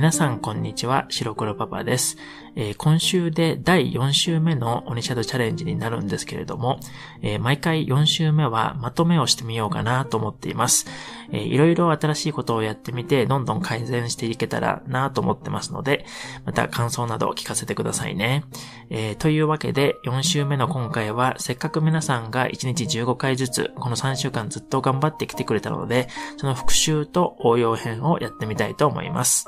[0.00, 2.16] 皆さんこんにちは、白黒パパです、
[2.56, 6.80] えー、今週で第4週目のオニシャドチャレンジになるんですけれども、
[7.20, 10.86] えー、毎回4週目はまとめをしてみようかなと思っています。
[11.32, 16.06] えー、いろいろ新しいことをやってみて、どんどん改善していけたらなと思ってますので、
[16.46, 18.46] また感想などを聞かせてくださいね。
[18.88, 26.08] えー、というわけで、4週目の今回は、せっかく皆さんが1日15回ずつ、この3週間ずっと頑張ってきてくれたので、
[26.38, 29.44] その復習と応用編をやってみたいと思います。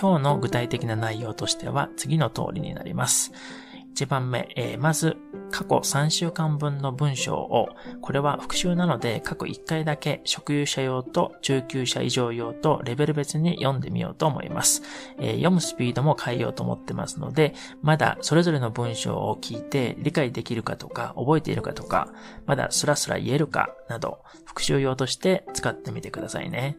[0.00, 3.32] 今日の具体的な内容としては次の通りになります。
[3.94, 5.18] 1番目、えー、まず、
[5.50, 7.68] 過去3週間分の文章を、
[8.00, 14.82] これは復習なので、過去1回だけ、初級者用と中級者以上用とレベル別に読んでみようと思います。
[15.18, 22.08] えー、読むスピードも変えようと思ってますので、まだそれぞれの文章を聞いて理解できるかとか、覚えているかとか、
[22.46, 26.78] まだスラスラ言えるかなど、復習用として使ってみてくださいね。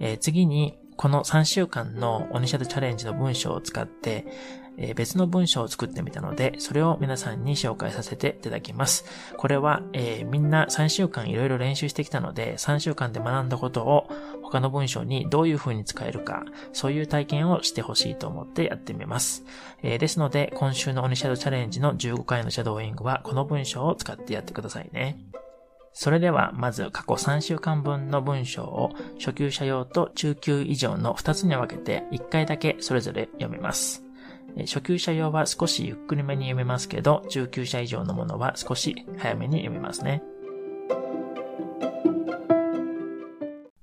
[0.00, 4.26] えー、次に、この3週間のオニシャドチャレンジの文章を使って、
[4.78, 9.04] えー、別の文章を作ってみたので、それを皆さんに紹介させていただきます。
[9.36, 14.08] これは、えー、みんな3週間いろいろ練習してきたので、3週間で学んだことを
[14.42, 19.44] 他の文章にどういう風に使えるか、そういう体験をしてほしいと思ってやってみます。
[19.82, 25.18] えー、ですので、今週のオニシャドチャレンジの15回のシャドーイングは、この文章を使ってやってくださいね。
[25.98, 34.04] それでは、まず過去3週間分の文章を初級者用と中級以上の2つに分けて1回だけそれぞれ読みます。
[34.66, 40.22] 初級者用は少しゆっくりめに読めますけど、中級者以上のものは少し早めに読みますね。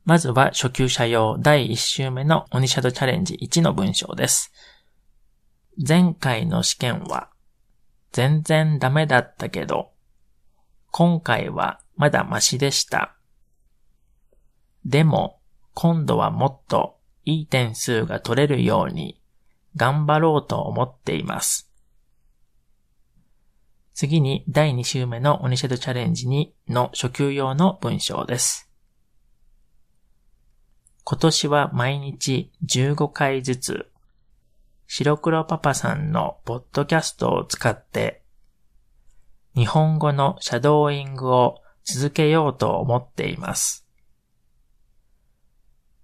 [0.05, 4.53] まずは初級者用第1週目のオニシャドチャレンジ1の文章です。
[5.83, 7.31] 前回の試験は
[8.11, 9.92] 全然ダメだったけど、
[10.95, 13.16] 今回はまだマシでした。
[14.86, 15.39] でも、
[15.73, 19.20] 今度はもっといい点数が取れるように
[19.76, 21.71] 頑張ろうと思っています。
[23.95, 28.70] 次に第2週目のオニシェドチャレンジ2の初級用の文章です。
[31.03, 33.89] 今年は毎日15回ずつ
[34.86, 38.23] 白黒パパさんのポッドキャストを使って
[39.55, 43.86] 日本語のシャドーイングを続けようと思っています。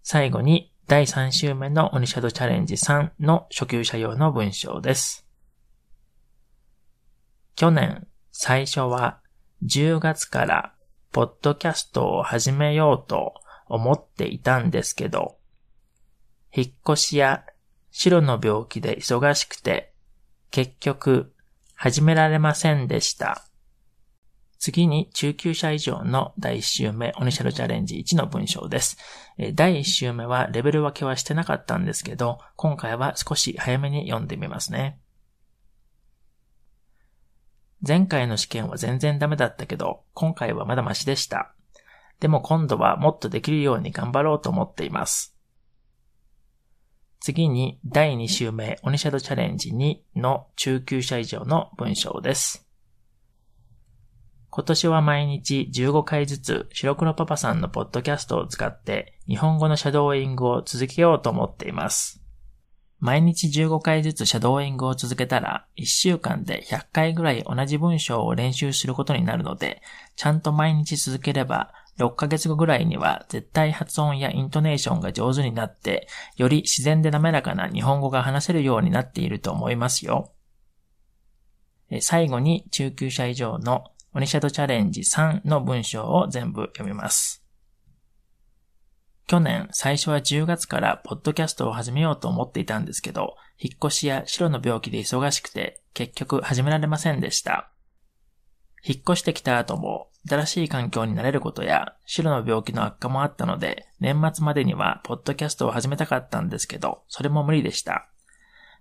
[0.03, 5.25] 最後に第3週目のオニシャドチャレンジ3の初級者用の文章です。
[7.55, 9.19] 去年最初は
[9.66, 10.73] 10月から
[11.11, 13.33] ポッドキャストを始めようと
[13.67, 15.37] 思っていたんですけど、
[16.53, 17.43] 引っ越しや
[17.91, 19.93] 白の病気で忙しくて、
[20.51, 21.33] 結局
[21.81, 23.45] 始められませんでした。
[24.57, 28.97] 次に中級者以上の第1週目、オニシャルチャレンジ1の文章です。
[29.53, 35.00] 第1週目はレベル分けはしてなかったんですけど、今回は少し早めに読んでみますね。
[37.81, 41.56] 前回の試験は全然ダメだったけど、今回はまだマシでした。
[42.19, 45.38] でも今度はもっとできるように頑張ろうと思っています。
[47.22, 52.66] 次に第2週目、オニシャドチャレンジ2の中級者以上の文章です。
[54.50, 62.24] 今年は毎日15回ずつ白黒パパさんのポッドキャストを使って日本語のシャドーイングを続けようと思っています。
[63.00, 69.81] 毎日15回ずつシャドーイングを続けたら1週間で100回ぐらい同じ文章を練習することになるので、
[70.16, 80.33] ちゃんと毎日続ければ6ヶ月後ぐらいには絶対発音やイントネーションが上手になって、より自然で滑らかな日本語が話せるようになっていると思いますよ。
[82.01, 83.83] 最後に中級者以上の
[84.13, 87.43] オニシャドチャレンジ3の文章を全部読みます。
[89.27, 97.72] 去年最初は10月からポッドキャストを始めようと思っていたんですけど、引っ越しや白の病気で忙しくて結局始められませんでした。
[98.84, 108.09] 引っ越してきた後も新しい環境に慣れることや白の病気の悪化もあったので、年末までにはポッドキャストを始めたかったんですけど、それも無理でした。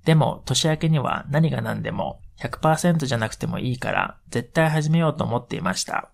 [0.05, 6.11] でも年明けには何が何でも100%じゃなくてもいいから絶対始めようと思っていました。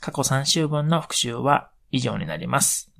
[0.00, 2.93] 過去3週分の復習は以上になります。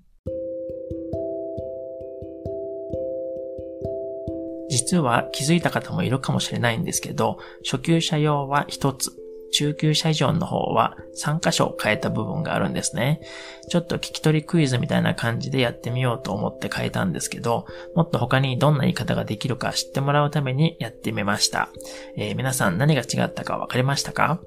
[4.75, 9.12] 実は気づいた方もいるかもしれないんですけど、初級者用は1つ、
[9.53, 13.21] 中級者以上の方は3箇所変えた部分があるんですね。
[13.69, 21.69] ちょっと聞き取りクイズみたいな感じでやってみようと思って変えたんですけど、もっと他にどんな言い方ができるか知ってもらうためにやってみました。
[22.17, 24.41] えー、皆さん何が違ったかわかりましたか？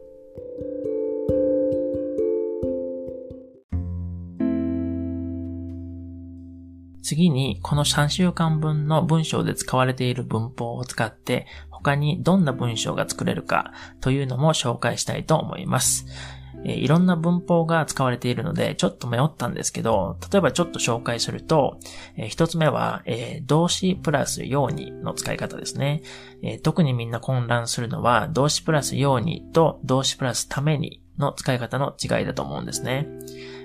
[7.08, 13.72] 次に、この3週間分の文章で使われている文法を使って、他にどんな文章が作れるか
[14.02, 16.06] というのも紹介したいと思います。
[16.66, 21.80] えいろんな文法が使われているので、ちょっと迷ったんですけど、例えばちょっと紹介すると、
[22.18, 26.02] え一つ目は、え動詞プラスようにの使い方ですね、
[26.44, 33.08] え特にみんな混乱するのは、動詞プラスようにと動詞プラスためにの使い方の違いだと思うんですね。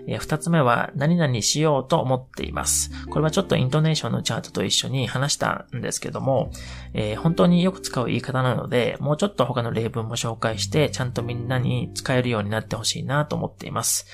[0.07, 2.91] えー、二つ目は、何々しようと思っています。
[3.07, 6.51] これはちょっとイントネーションのチャートと一緒に話したんですけども、
[6.95, 14.07] えー、本当によく使う言い方なので、もうちょっと他の例文も紹介して、ちゃんとみんなに使えるようになってほしいなと思っています。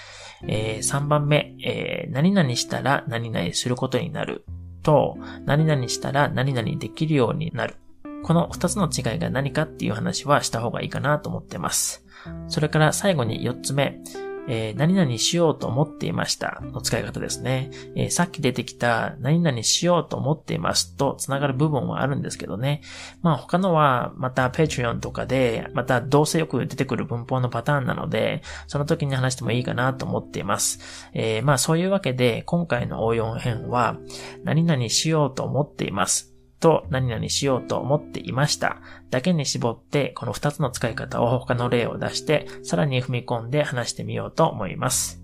[0.47, 4.45] えー、3番目、えー、何々したら何々することになる
[4.83, 7.77] と、何々したら何々できるようになる。
[8.23, 12.05] この二つの違いが何かっていう話はした方がいいかなと思ってます。
[12.49, 14.01] それから最後に四つ目、
[14.49, 17.71] えー、何々しようと思っていましたの使い方ですね。
[17.95, 22.81] えー、さっき出てきた何々しようと思っていますと繋がる部分はあるんですけどね。
[23.23, 31.11] まあ他のはまた Patreon とかでまたどうせよく出てくる文法のパターンなので、その時に話してもいいかなと思っています。
[31.13, 33.99] えー、まあそういうわけで今回の応用編は
[34.45, 38.79] 何々しようと思っていますと何々しようと思っていました
[39.11, 45.23] だけに絞ってこの2つの使い方を他の例を出してさらに踏み込んで話してみようと思います。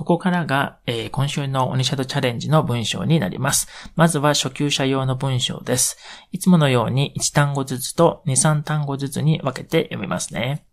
[0.00, 3.68] ここからが、えー、今週のオニシャドチャレンジの文章になります。
[3.96, 5.98] まずは初級者用の文章です。
[6.32, 10.64] いつものように1単語ずつと2、3単語ずつに分けて読みますね。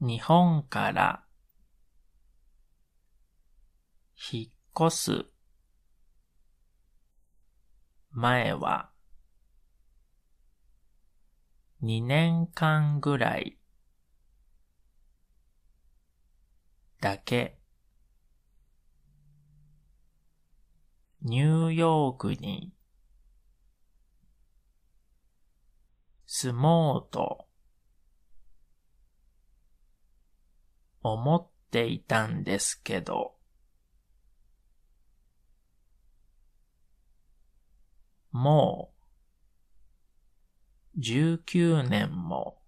[0.00, 1.22] 日本から
[4.32, 4.50] 引
[4.84, 5.26] っ越す。
[8.12, 8.90] 前は。
[11.82, 13.58] 2年間ぐらい。
[17.00, 17.58] だけ。
[21.22, 22.72] ニューヨークに。
[26.26, 27.48] 住もうと。
[31.02, 33.37] 思っていたんですけど。
[38.30, 38.92] も
[40.96, 42.62] う、19年も、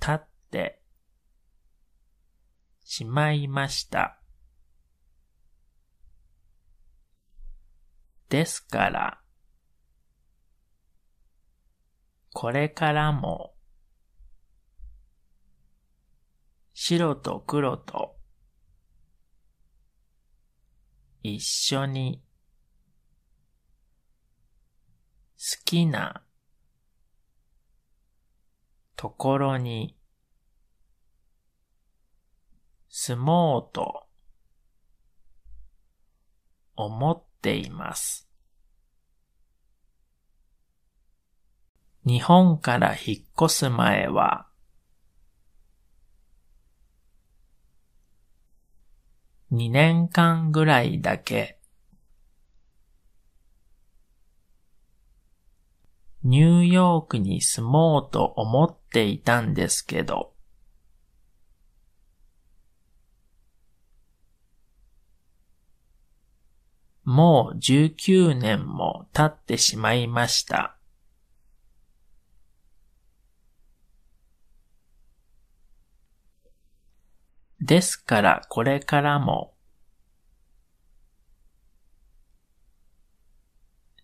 [0.00, 0.82] 経って
[2.84, 4.20] しまいました。
[8.28, 9.20] ですから、
[12.32, 13.54] これからも、
[16.72, 18.16] 白と黒と、
[21.22, 22.22] 一緒に
[25.38, 26.22] 好きな
[28.96, 29.96] ところに
[32.88, 34.08] 住もうと
[36.74, 38.28] 思っています。
[42.04, 44.48] 日本から引っ越す前は
[49.52, 51.57] 2年間ぐらいだけ
[56.28, 60.34] ニューヨークに住もうと思っていたんですけど、
[67.02, 70.76] もう19年も経ってしまいました。
[77.62, 79.54] ですからこれからも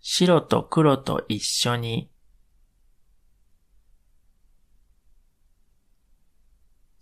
[0.01, 2.14] 白と黒と一緒に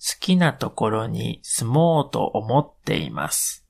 [0.04, 3.64] 好きなところに住もうと思っています。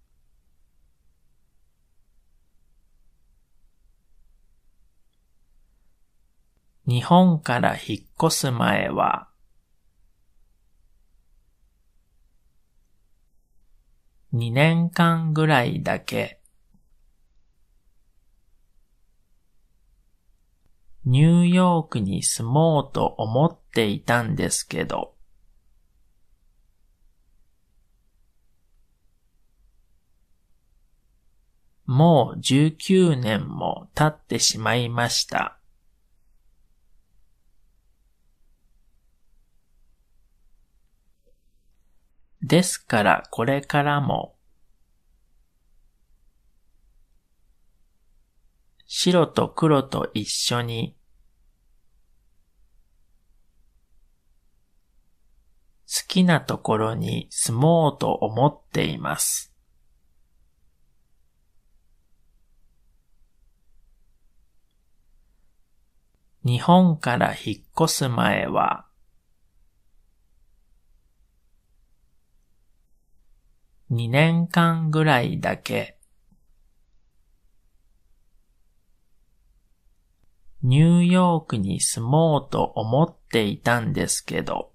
[6.87, 9.29] 日本から引っ越す前は、
[14.33, 16.41] 2年間ぐらいだけ
[21.05, 25.12] ニューヨークに住もうと思っていたんですけど、
[31.87, 35.59] もう19年も経ってしまいました。
[42.43, 44.37] ですからこれからも、
[48.87, 50.97] 白と黒と一緒に、
[55.87, 59.52] 好きなところに住もうと思っています。
[66.45, 68.87] 日本から引っ越す前は、
[73.91, 75.99] 2年間ぐらいだけ、
[80.63, 84.73] ニューヨークに住もうと思っていたんですけど、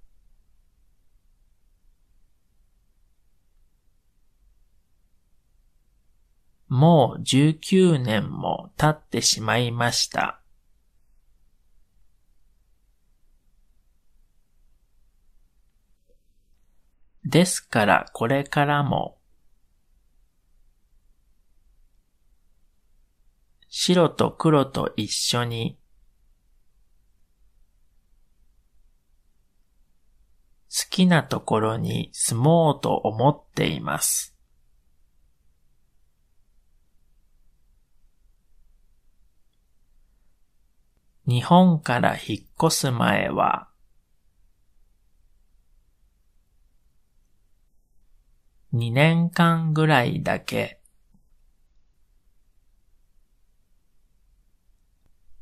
[6.70, 10.42] もう19年も経ってしまいました。
[17.30, 19.18] ですからこれからも
[23.68, 25.78] 白と黒と一緒に
[30.70, 34.34] 好きなところに住もうと思っています。
[41.28, 43.68] 日本から引っ越す前は
[48.74, 50.78] 2年間ぐらいだけ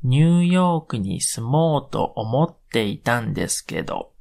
[0.07, 4.13] ニューヨークに住もうと思っていたんですけど、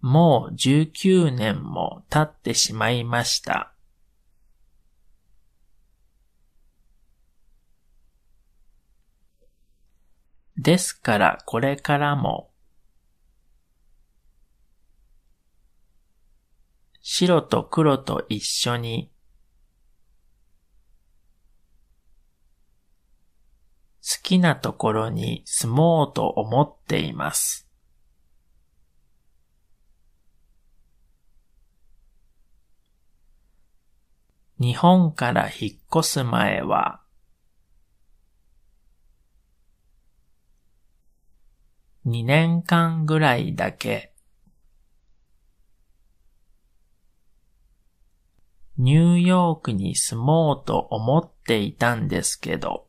[0.00, 3.71] もう19年も経ってしまいました。
[10.56, 12.50] ですからこれからも
[17.00, 19.10] 白と黒と一緒に
[24.02, 27.68] 好きなところに住もうと思っています。
[34.60, 37.01] 日本から引っ越す前は
[42.04, 44.12] 2年間ぐらいだけ
[48.78, 52.88] ニューヨークに住もうと思っていたんですけど、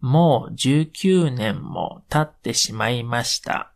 [0.00, 3.73] もう19年も経ってしまいました。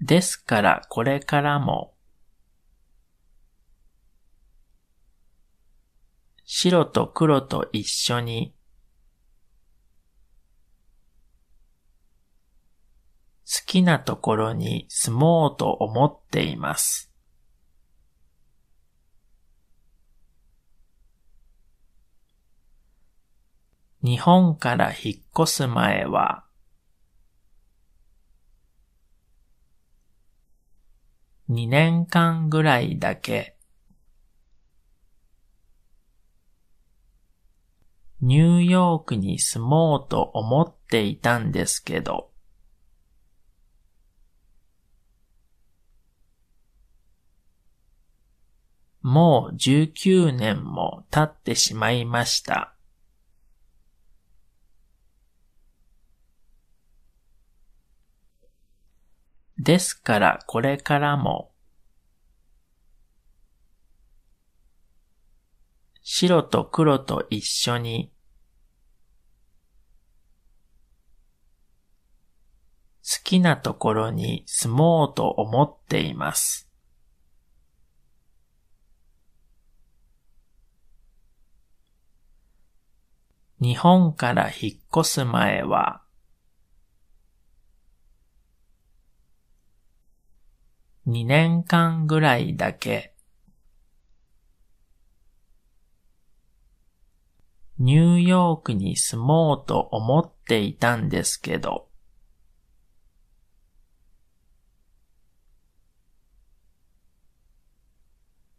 [0.00, 1.94] ですからこれからも
[6.44, 8.54] 白と黒と一緒に
[13.44, 17.12] 好きなところに住もうと思っています。
[24.02, 26.47] 日本から引っ越す前は
[31.50, 33.58] 2年間ぐらいだけ
[38.20, 42.32] ニューヨークに住もうと思っていたんですけど、
[49.02, 52.77] もう19年も経ってしまいました。
[59.58, 61.50] ですからこれからも
[66.02, 68.12] 白と黒と一緒に
[73.02, 76.68] 好きなところに住もうと思っています。
[83.60, 86.02] 日本から引っ越す前は
[91.08, 93.14] 2年間ぐらいだけ
[97.78, 101.88] ニューヨークに住もうと思っていたんですけど、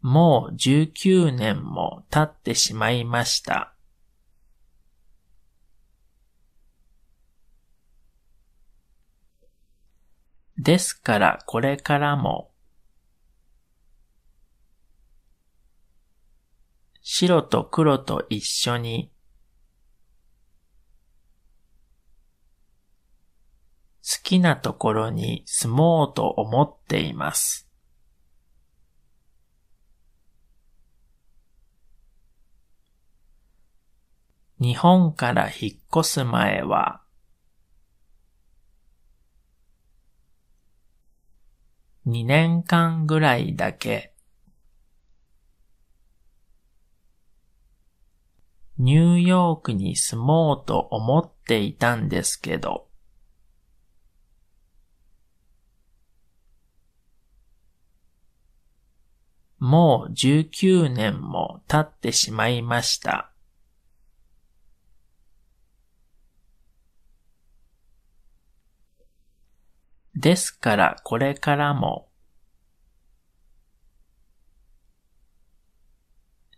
[0.00, 3.74] もう19年も経ってしまいました。
[10.62, 12.50] ですからこれからも
[17.00, 19.10] 白と黒と一緒に
[24.02, 27.66] 好きなところに住もうと思っています。
[34.60, 37.00] 日本から引っ越す前は
[42.10, 44.12] 2年間ぐらいだけ、
[48.78, 52.88] ニューヨークに住もうと思っていたんですけど、
[59.58, 63.29] もう19年も経ってしまいました。
[70.20, 72.10] ですからこれからも、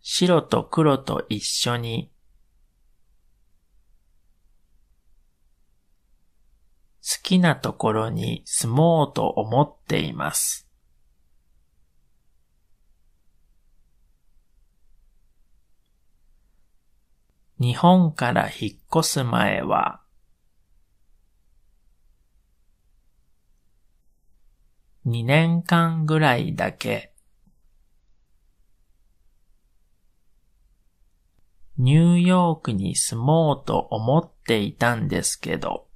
[0.00, 2.11] 白と黒と一緒に、
[7.02, 10.69] 好きなところに住もうと思っています。
[17.61, 20.01] 日本から引っ越す前は、
[25.04, 27.12] 2年間ぐらいだけ、
[31.76, 35.88] ニューヨークに住もうと思っていたんですけど、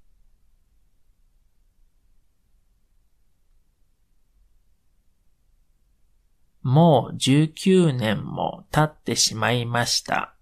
[6.63, 10.36] もう19年も経ってしまいました。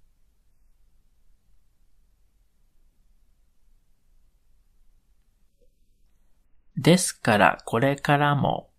[6.77, 8.71] ですからこれからも、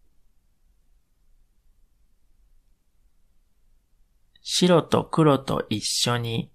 [4.41, 6.51] 白と黒と一緒に、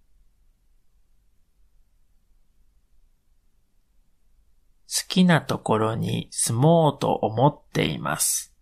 [4.86, 8.54] 好きなところに住もうと思っています。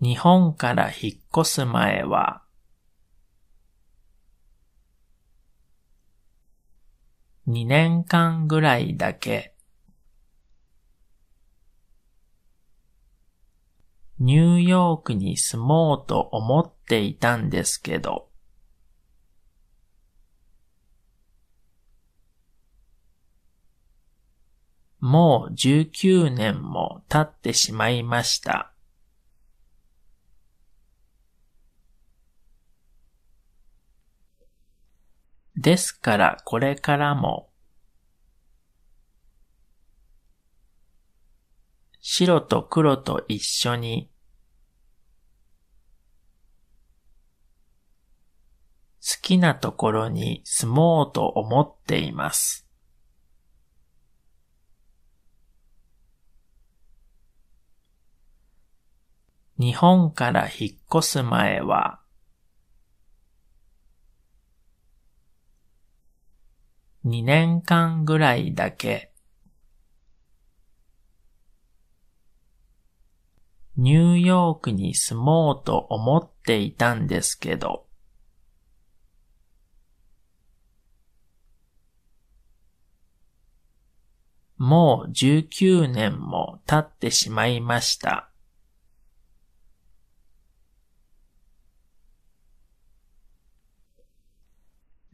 [0.00, 2.45] 日本から引っ越す前は、
[7.48, 9.54] 2年間ぐらいだけ、
[14.18, 18.28] ニューヨークに住もうと思っていたんですけど、
[24.98, 28.75] もう19年も経ってしまいました。
[35.56, 37.50] ですからこれからも、
[42.00, 44.10] 白と黒と一緒に、
[49.00, 52.68] 好きなところに住もうと思っています。
[59.58, 62.00] 日本から引っ越す前は、
[67.06, 69.12] 2年間ぐらいだけ、
[73.76, 77.86] ニューヨークに住もうと思っていたんですけど、
[84.56, 88.30] もう19年も経ってしまいました。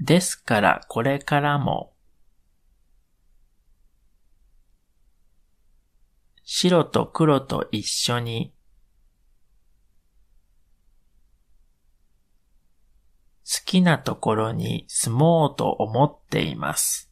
[0.05, 1.93] ですからこれからも、
[6.43, 8.53] 白と黒と一緒に、
[13.45, 17.09] 好きなところに住もうと思っています。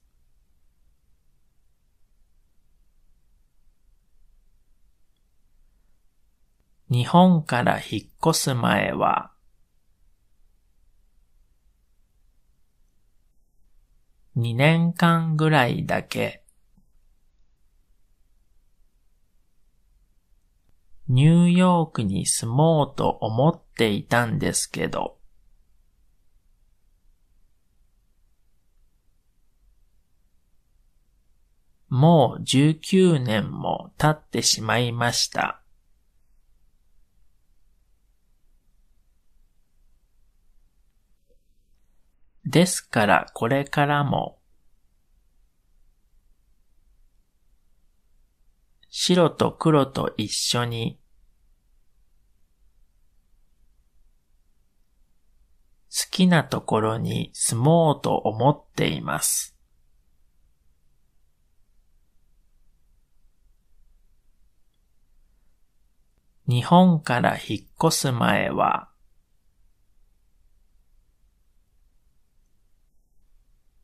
[6.90, 9.29] 日本から引っ越す前は、
[14.36, 16.44] 2年間ぐらいだけ、
[21.08, 25.18] ニューヨークに住もうと思っていたんですけど、
[31.88, 35.60] もう19年も経ってしまいました。
[42.50, 44.40] ですからこれからも、
[48.88, 50.98] 白と黒と一緒に、
[55.90, 59.56] 好きなところに住もうと思っています。
[66.48, 68.89] 日本から引っ越す前は、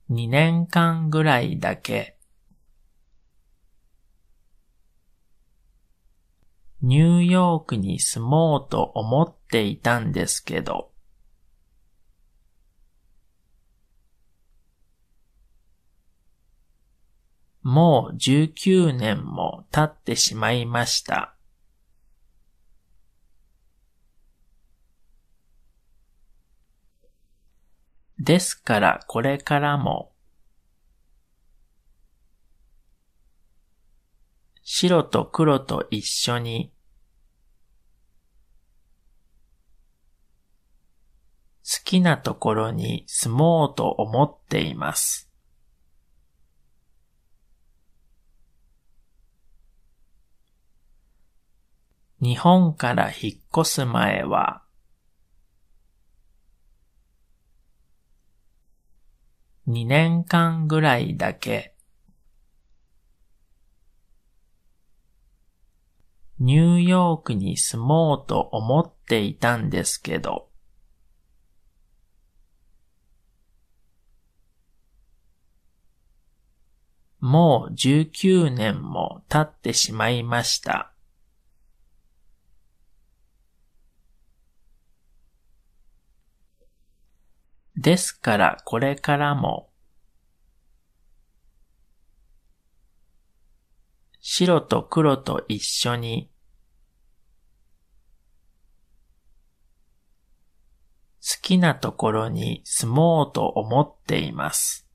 [0.09, 2.16] 2年間ぐらいだけ、
[6.81, 10.92] ニューヨークに住もうと思っていたんですけど、
[17.62, 21.36] もう19年も経ってしまいました。
[28.18, 30.12] ですからこれからも、
[34.62, 36.72] 白と黒と一緒に、
[41.62, 45.31] 好きなところに住もうと思っています。
[52.20, 54.65] 日本から引っ越す前は、
[59.68, 61.74] 2年間ぐらいだけ、
[66.38, 70.50] ニューヨークに住もうと思っていたんですけど、
[77.18, 80.95] もう19年も経ってしまいました。
[87.76, 89.70] ですからこれからも、
[94.20, 96.30] 白と黒と一緒に、
[101.20, 104.88] 好きなところに住もうと思っています。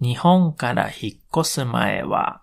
[0.00, 2.42] 日本から引っ越す前は、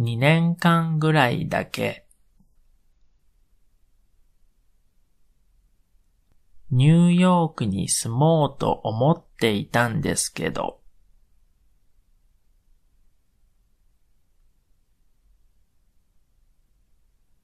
[0.00, 2.06] 2年間ぐらいだけ、
[6.70, 10.80] ニューヨークに住もうと思っていたんですけど、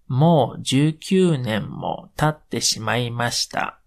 [0.09, 3.83] もう19年も経ってしまいました。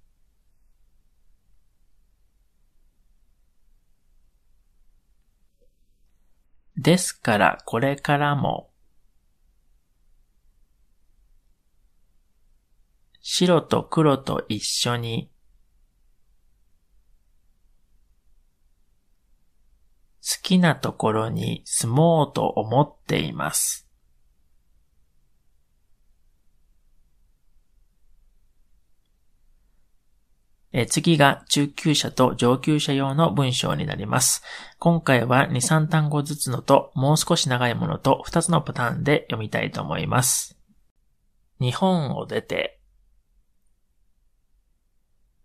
[6.81, 8.69] ですからこれからも、
[13.19, 15.29] 白と黒と一緒に、
[20.21, 23.88] 好きなところに住もうと思っています。
[30.71, 34.43] え次が中級者と上級者用の文章になります。
[34.77, 40.59] 今回は2、3単語ずつのと、もう少し長いものと2つのパターンで読みたいと思います。
[41.59, 42.79] 日本を出て、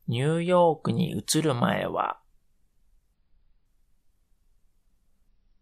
[0.07, 2.21] ニューヨークに移る前は、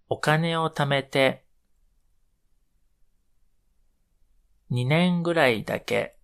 [0.09, 1.44] お金を貯めて、
[4.72, 6.18] 2年ぐらいだけ、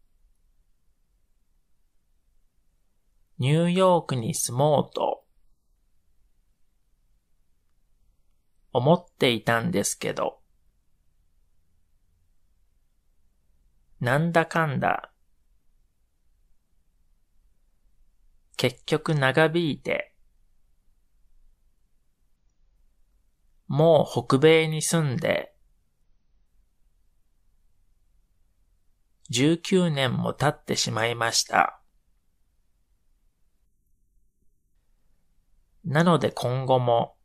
[3.39, 5.25] ニューヨークに住もうと
[8.73, 10.41] 思っていたんですけど、
[14.01, 15.13] なんだかんだ、
[18.57, 20.15] 結局長引いて、
[23.69, 25.55] もう北米に住んで、
[29.31, 31.78] 19年も経ってしまいました。
[35.89, 37.17] なので今後も、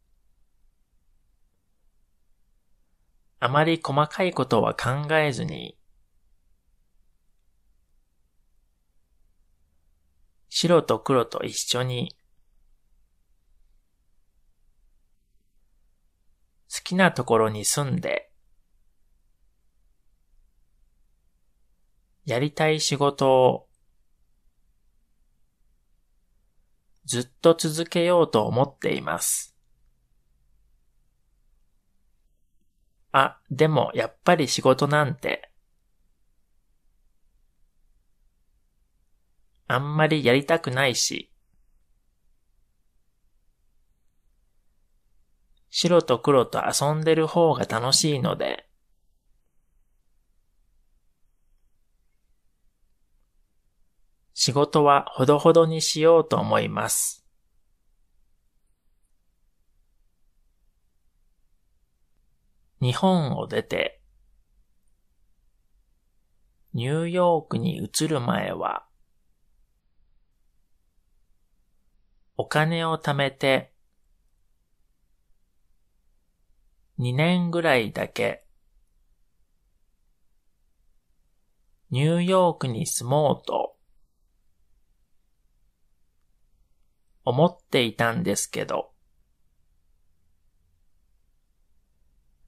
[3.42, 5.78] あまり細かいことは考えずに、
[10.48, 12.16] 白と黒と一緒に、
[16.74, 18.32] 好きなところに住んで、
[22.24, 23.68] やりたい仕事を
[27.06, 29.56] ずっと続けようと思っています。
[33.12, 35.52] あ、でもやっぱり仕事なんて、
[39.68, 41.32] あんまりやりたくないし、
[45.70, 48.68] 白と黒と遊んでる方が楽しいので、
[54.46, 57.26] 仕事はほどほどにしようと思います。
[62.82, 64.02] 日本を出て、
[66.74, 68.86] ニューヨークに移る前は、
[72.36, 73.72] お金を貯めて、
[76.98, 78.46] 2年ぐらいだけ、
[81.92, 83.63] ニューヨークに住もうと、
[87.26, 88.92] 思っていたんですけど、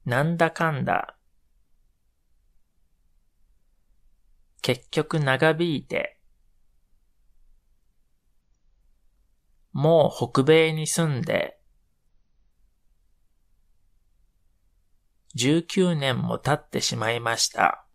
[0.04, 1.16] なんだかんだ、
[4.62, 6.18] 結局長引いて、
[9.72, 11.60] もう北米に住んで、
[15.34, 17.86] 19年も経ってしまいました。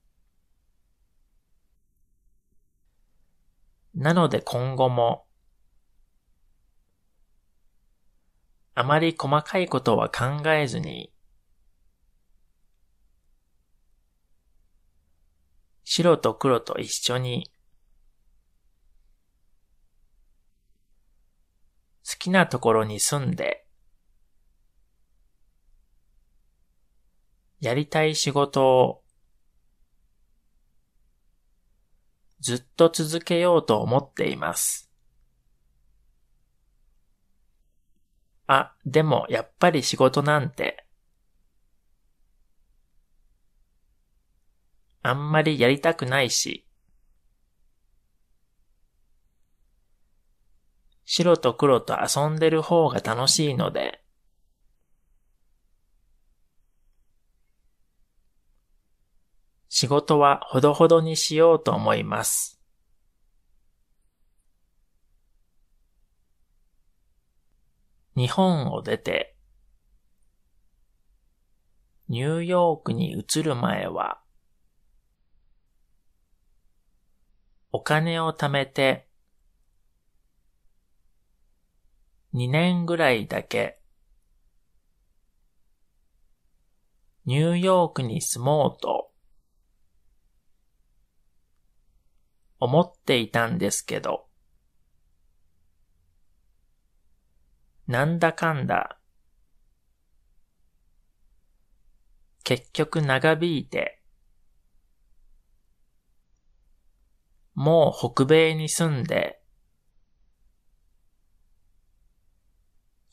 [3.95, 5.25] なので今後も、
[8.73, 11.11] あまり細かいことは考えずに、
[15.83, 17.51] 白と黒と一緒に、
[22.09, 23.65] 好きなところに住んで、
[27.59, 29.03] やりたい仕事を
[32.39, 34.90] ずっと続けようと思っています。
[38.53, 40.85] あ、でもやっぱり仕事なんて、
[45.01, 46.67] あんまりやりたくないし、
[51.05, 54.03] 白と黒と遊んでる方が楽しいので、
[59.69, 62.60] 仕事はほどほどにしようと思います。
[68.21, 69.35] 日本を出て、
[72.07, 74.21] ニューヨークに移る前は、
[77.71, 79.07] お金を貯めて、
[82.35, 83.81] 2年ぐらいだけ、
[87.25, 89.11] ニューヨークに住もうと、
[92.59, 94.27] 思っていたんですけど、
[97.91, 99.01] なんだかんだ、
[102.45, 104.01] 結局長引いて、
[107.53, 109.41] もう北米に住んで、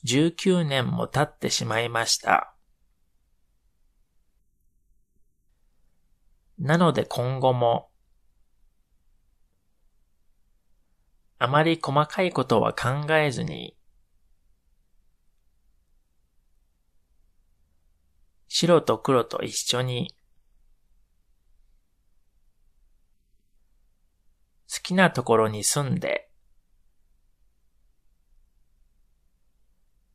[0.04, 2.54] 19年も経ってしまいました。
[6.56, 7.90] なので今後も、
[11.40, 13.77] あまり細かいことは考えずに、
[18.48, 20.14] 白と黒と一緒に、
[24.70, 26.30] 好きなところに住んで、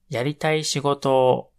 [0.09, 1.53] やりたい仕事を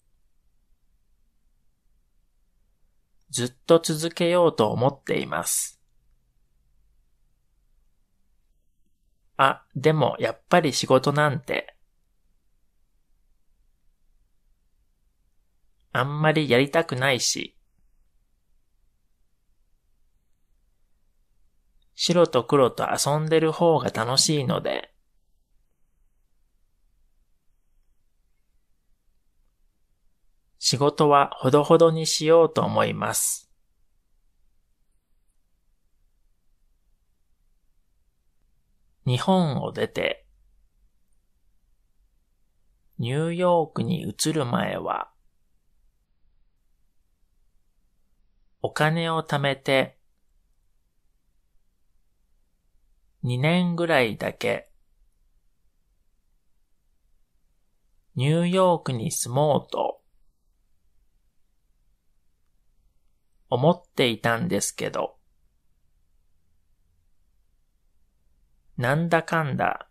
[3.31, 5.81] ずっと続けようと思っています。
[9.37, 11.74] あ、でもやっぱり仕事なんて
[15.97, 17.57] あんまりやりたくないし、
[21.95, 24.93] 白と黒と遊んでる方が楽しいので、
[30.59, 33.49] 仕事はほどほどにしようと思います。
[39.07, 40.27] 日本を出て、
[42.99, 45.14] ニューヨークに移る前は、
[48.67, 49.99] お金を貯めて、
[53.23, 54.71] 2年ぐらいだけ、
[58.15, 60.01] ニューヨークに住もうと、
[63.51, 65.19] 思っていたんですけど、
[68.79, 69.91] なんだかんだ、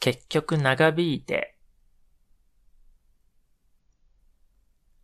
[0.00, 1.59] 結局長引いて、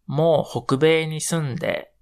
[0.06, 1.92] もう北米に住んで、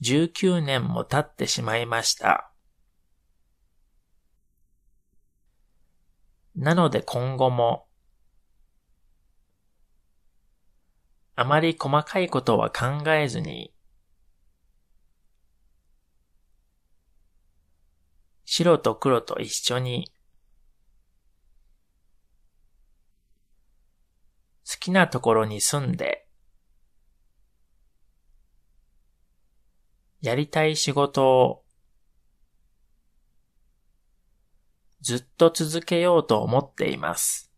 [0.00, 2.52] 19年も経ってしまいました。
[6.54, 7.86] なので今後も、
[11.34, 13.72] あまり細かいことは考えずに、
[18.44, 20.12] 白と黒と一緒に、
[24.70, 26.26] 好きなところに住んで、
[30.20, 31.64] やりたい仕事を
[35.00, 37.50] ずっと続けようと思っています。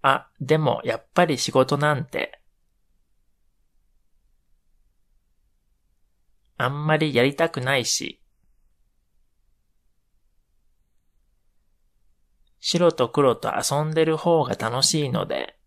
[0.00, 2.40] あ、でもやっぱり仕事なんて、
[6.56, 8.21] あんまりやりたくないし、
[12.64, 15.58] 白と黒と遊んでる方が楽しいので、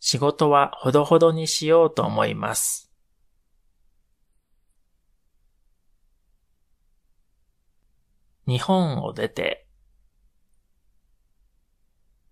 [0.00, 2.90] 仕事はほどほどにしようと思います。
[8.48, 9.68] 日本を出て、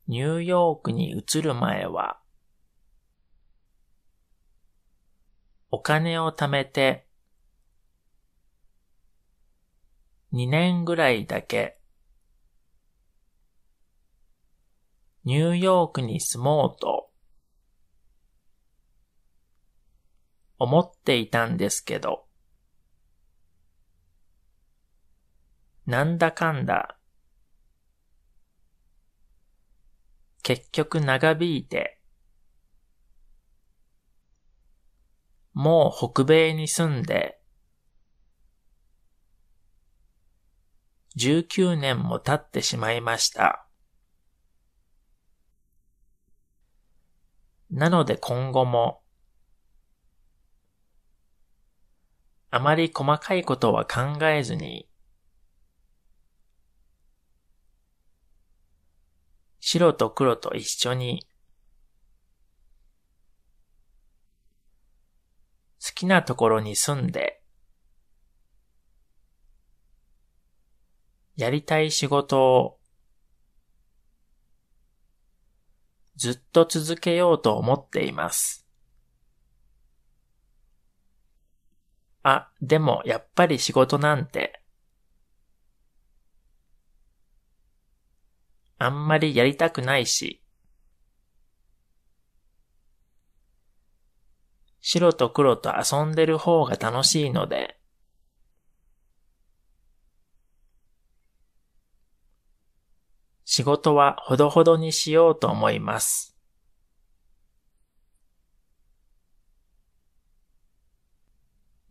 [0.08, 2.18] ニューヨークに移る前は、
[5.70, 7.05] お金を貯めて、
[10.36, 11.78] 2年ぐらいだけ、
[15.24, 17.10] ニューヨークに住もうと
[20.58, 22.26] 思っていたんですけど、
[25.86, 26.98] なんだかんだ、
[30.42, 31.98] 結局長引いて、
[35.54, 37.40] もう北米に住んで、
[41.16, 43.66] 19年も経ってしまいました。
[47.70, 49.02] なので今後も、
[52.50, 54.88] あまり細かいことは考えずに、
[59.60, 61.26] 白と黒と一緒に、
[65.82, 67.42] 好きなところに住んで、
[71.36, 72.78] やりたい仕事を
[76.16, 78.66] ずっと続けようと思っています。
[82.22, 84.60] あ、でもやっぱり仕事なんて、
[88.78, 90.42] あんまりやりたくないし、
[94.80, 97.75] 白と黒と遊んでる方が楽しいので、
[103.48, 106.36] 仕事はほどほどにしようと思います。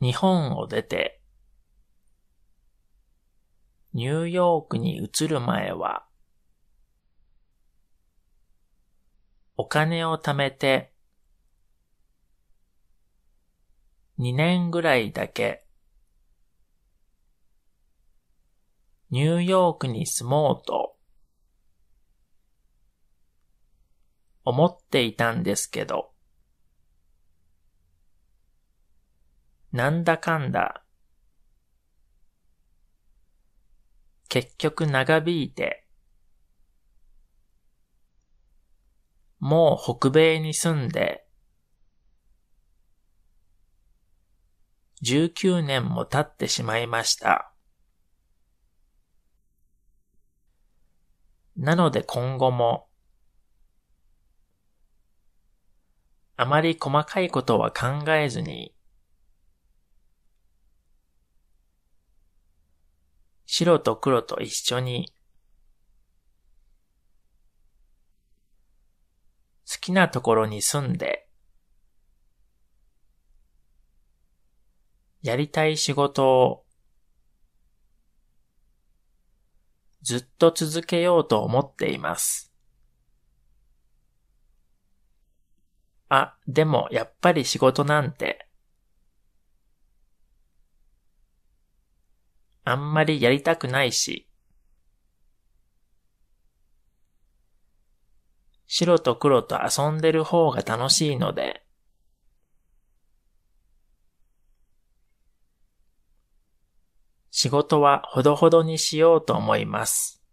[0.01, 1.21] 日本を出て、
[3.93, 6.05] ニューヨークに移る前は、
[9.55, 10.91] お金を貯めて、
[14.19, 15.65] 2年ぐらいだけ、
[19.09, 20.94] ニューヨークに住もうと、
[24.45, 26.11] 思っていたんですけど、
[29.71, 30.85] なんだかんだ。
[34.29, 35.87] 結局長引いて、
[39.39, 41.27] もう北米に住んで、
[45.01, 47.51] 19年も経ってしまいました。
[51.57, 52.84] なので今後も、
[56.37, 58.75] あまり細かいことは考えずに、
[63.45, 65.13] 白と黒と一緒に、
[69.65, 71.29] 好きなところに住んで、
[75.21, 76.65] やりたい仕事を
[80.01, 82.54] ずっと続けようと思っています。
[86.09, 88.47] あ、でもやっぱり仕事なんて
[92.65, 94.27] あんまりやりたくないし、
[98.65, 101.63] 白と黒と遊んでる方が楽しいので、
[107.29, 110.24] 仕事はほどほどにしようと思います。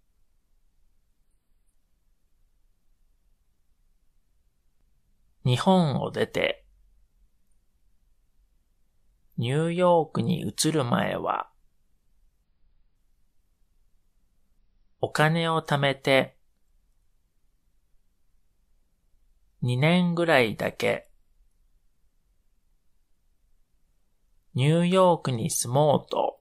[5.44, 6.64] 日本を出て、
[9.38, 11.50] ニューヨークに移る前は、
[15.00, 16.36] お金を貯めて、
[19.62, 21.10] 2年ぐらいだけ、
[24.54, 26.40] ニューヨークに住もうと、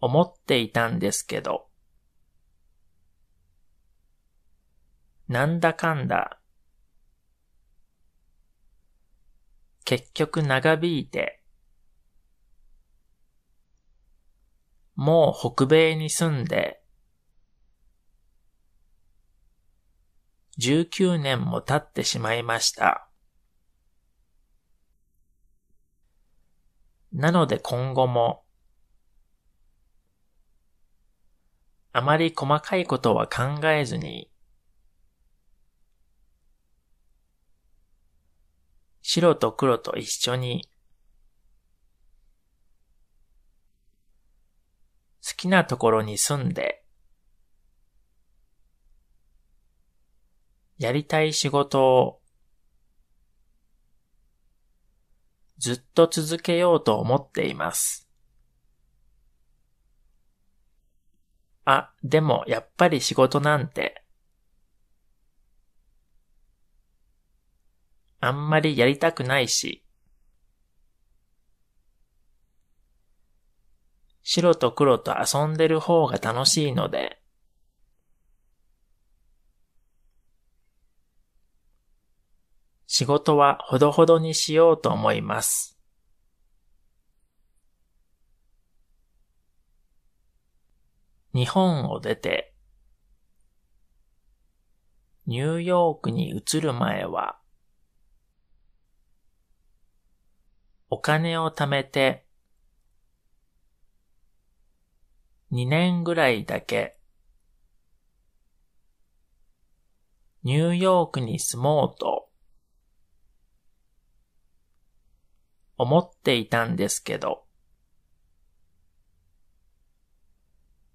[0.00, 1.68] 思っていたんですけど、
[5.28, 6.38] なんだかんだ、
[9.84, 11.40] 結局長引いて、
[14.94, 16.80] もう北米に住んで、
[20.58, 23.08] 19年も経ってしまいました。
[27.12, 28.44] なので今後も、
[31.92, 34.30] あまり細かいことは考えずに、
[39.06, 40.66] 白と黒と一緒に、
[45.22, 46.82] 好きなところに住んで、
[50.78, 52.22] やりたい仕事を
[55.58, 58.08] ずっと続けようと思っています。
[61.66, 64.03] あ、でもやっぱり仕事なんて
[68.24, 69.84] あんまりやりたくないし、
[74.22, 77.20] 白と黒と遊んでる方が楽しいので、
[82.86, 85.78] 仕事はほどほどにしようと思います。
[91.34, 92.54] 日本を出て、
[95.26, 97.38] ニューヨークに移る前は、
[100.90, 102.26] お金を貯めて、
[105.50, 106.98] 2年ぐらいだけ、
[110.42, 112.28] ニューヨークに住もうと、
[115.76, 117.44] 思っていたんですけど、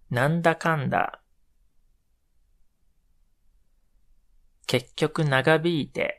[0.09, 1.21] なんだかんだ、
[4.67, 6.18] 結局長引いて、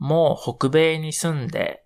[0.00, 1.84] もう北米に住んで、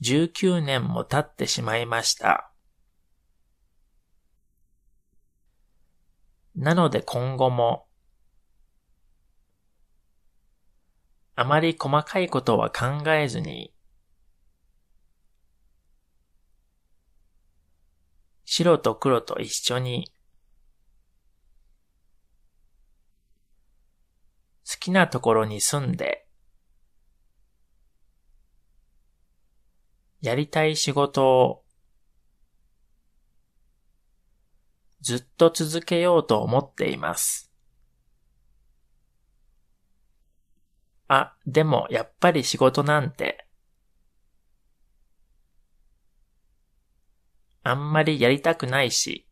[0.00, 2.50] 19年も経ってしまいました。
[6.56, 7.86] なので今後も、
[11.36, 13.74] あまり細かいことは考えずに、
[18.46, 20.10] 白と黒と一緒に
[24.80, 26.26] きなところに住んで、
[30.20, 31.64] やりたい仕事を
[35.00, 37.50] ずっと続けようと思っています。
[41.08, 43.46] あ、でもやっぱり仕事なんて、
[47.62, 49.29] あんまりやりたくないし、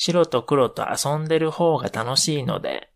[0.00, 2.92] 白と黒と遊んでる方が楽しいので、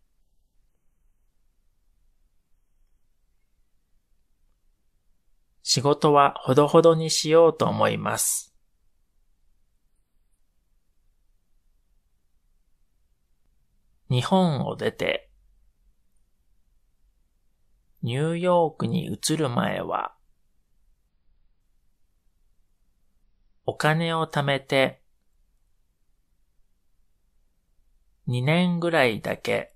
[5.63, 8.55] 仕事はほどほどにしようと思います。
[14.09, 15.29] 日本を出て、
[18.01, 20.15] ニューヨークに移る前は、
[23.65, 25.02] お金を貯めて
[28.25, 29.75] 2年ぐらいだけ、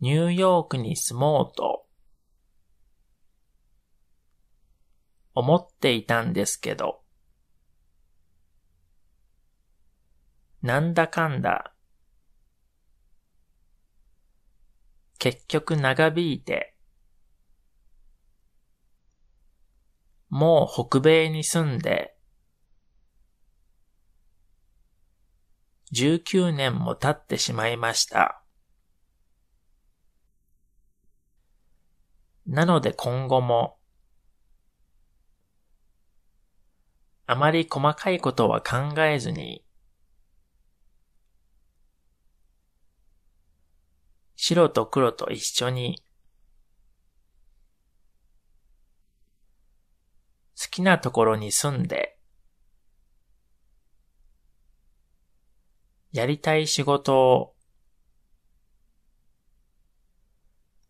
[0.00, 1.86] ニューヨークに住もうと、
[5.34, 7.02] 思っていたんですけど、
[10.62, 11.74] なんだかんだ、
[15.18, 16.74] 結局長引いて、
[20.30, 22.13] もう北米に住んで、
[25.94, 28.42] 19年も経ってしまいました。
[32.48, 33.78] なので今後も、
[37.26, 39.64] あまり細かいことは考えずに、
[44.34, 46.02] 白と黒と一緒に、
[50.60, 52.13] 好きなところに住んで、
[56.14, 57.54] やりたい仕事を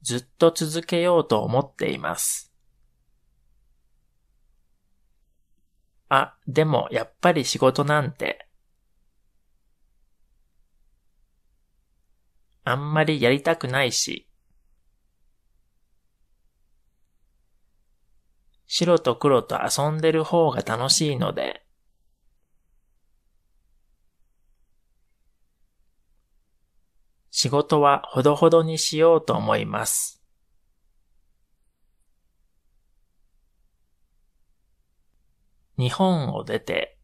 [0.02, 2.52] ずっと続けようと思っています。
[6.10, 8.46] あ、でもやっぱり仕事なんて
[12.64, 14.28] あんまりやりたくないし、
[18.66, 21.63] 白と黒と遊んでる方が楽しいので、
[27.44, 30.24] 仕事はほどほどにしようと思います。
[35.76, 36.96] 日本を出て、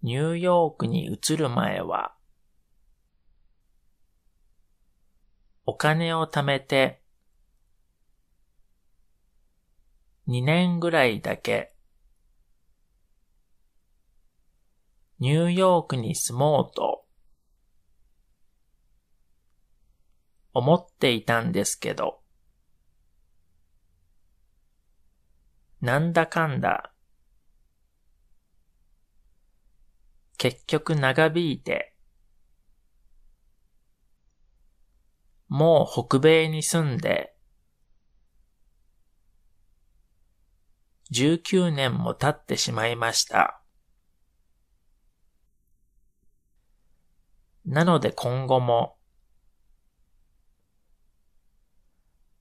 [0.00, 2.14] ニューヨークに移る前は、
[5.66, 7.02] お金を貯めて、
[10.28, 11.74] 2年ぐらいだけ、
[15.18, 16.95] ニューヨークに住もうと、
[20.58, 22.22] 思っていたんですけど、
[25.82, 26.94] なんだかんだ、
[30.38, 31.94] 結局長引いて、
[35.48, 37.36] もう北米に住んで、
[41.10, 43.62] 19年も経ってしまいました。
[47.66, 48.95] なので今後も、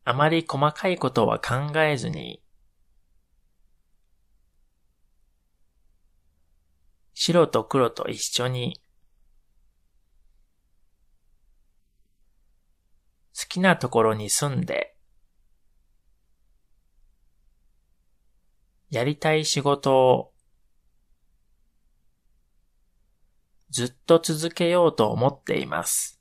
[0.07, 2.39] あまり細かいことは考えずに、
[7.15, 8.79] 白と黒と一緒に、
[13.35, 14.95] 好きなところに住んで、
[18.91, 20.33] やりたい仕事を
[23.71, 26.14] ずっと続けようと思っています。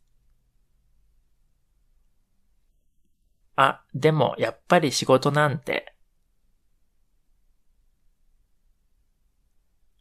[3.56, 5.94] あ、でもやっぱり仕事なんて、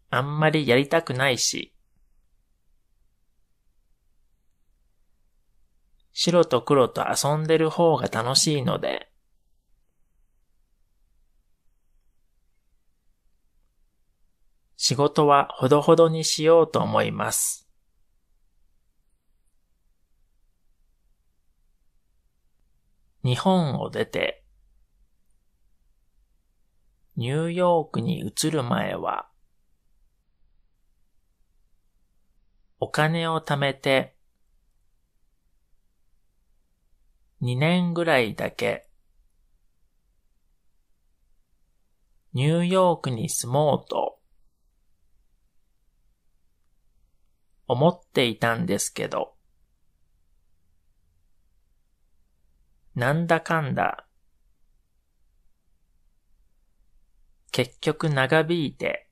[0.09, 1.73] あんまりやりたくないし、
[6.13, 9.09] 白と黒と遊んでる方が楽しいので、
[14.77, 17.62] 仕事はほどほどにしようと思います。
[23.23, 24.43] 日本を出て、
[27.15, 29.29] ニューヨークに移る前は、
[32.81, 34.17] お金を貯めて、
[37.41, 38.89] 2年ぐらいだけ、
[42.33, 44.19] ニューヨークに住もうと、
[47.67, 49.32] 思っていたんですけど、
[53.03, 54.07] なんだかんだ、
[57.51, 59.09] 結局長引いて、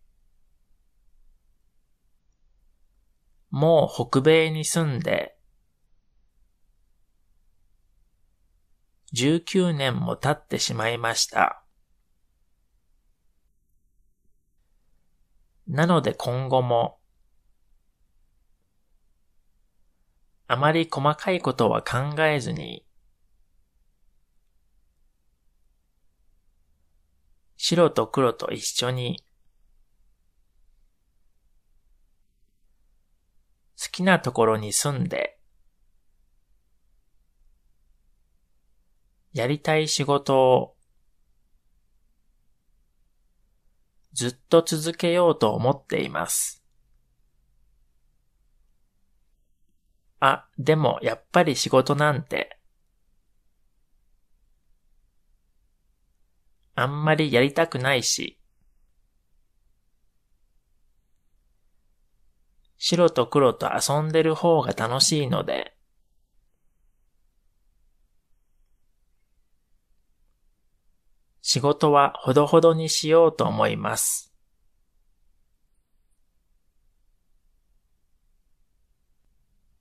[3.50, 5.36] もう北米に住んで、
[9.12, 11.66] 19年も経ってしまいました。
[15.68, 17.02] なので今後も、
[20.48, 22.86] あまり細かいことは考えずに、
[27.64, 29.24] 白と黒と一緒に、
[33.80, 35.38] 好きなところに住んで、
[39.32, 40.76] やりたい仕事を
[44.14, 46.66] ずっと続けようと思っています。
[50.20, 52.61] あ、でもやっぱり仕事なんて、
[56.76, 58.40] あんまりやりたくないし、
[62.78, 65.76] 白と黒と遊んでる方が楽しいので、
[71.42, 74.34] 仕事はほどほどにしようと思います。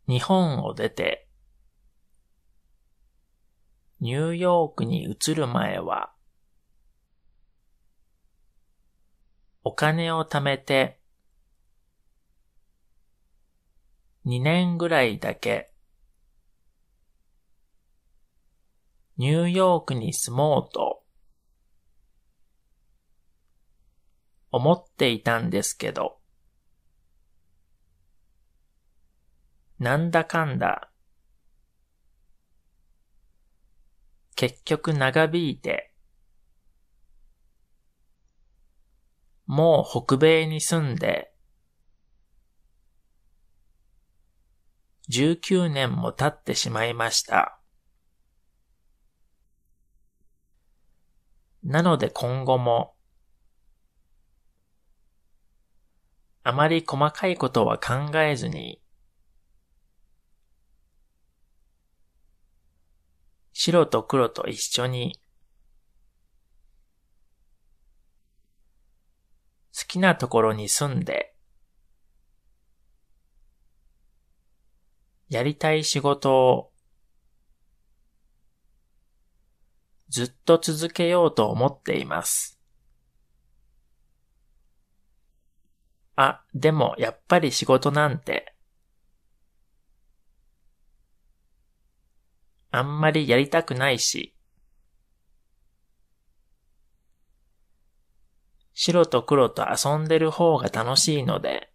[0.08, 1.28] 日本を出て、
[4.00, 6.12] ニューヨークに移る前は、
[9.62, 10.98] お金を貯めて、
[14.24, 15.70] 2年ぐらいだけ、
[19.18, 21.04] ニューヨークに住もうと、
[24.50, 26.18] 思っていたんですけど、
[29.78, 30.90] なんだかんだ。
[34.36, 35.89] 結局長引いて。
[39.50, 41.32] もう北米に住んで。
[45.08, 47.60] 19年も経ってしまいました。
[51.64, 52.94] なので今後も、
[56.44, 58.80] あまり細かいことは考えずに、
[63.52, 65.20] 白と黒と一緒に、
[69.90, 71.34] きなところに住んで、
[75.28, 76.72] やりたい仕事を
[80.08, 82.60] ずっと続けようと思っています。
[86.14, 88.54] あ、でもやっぱり仕事なんて、
[92.70, 94.34] あんまりやりたくないし、
[98.82, 101.70] 白と黒と遊んでる方が楽しいので、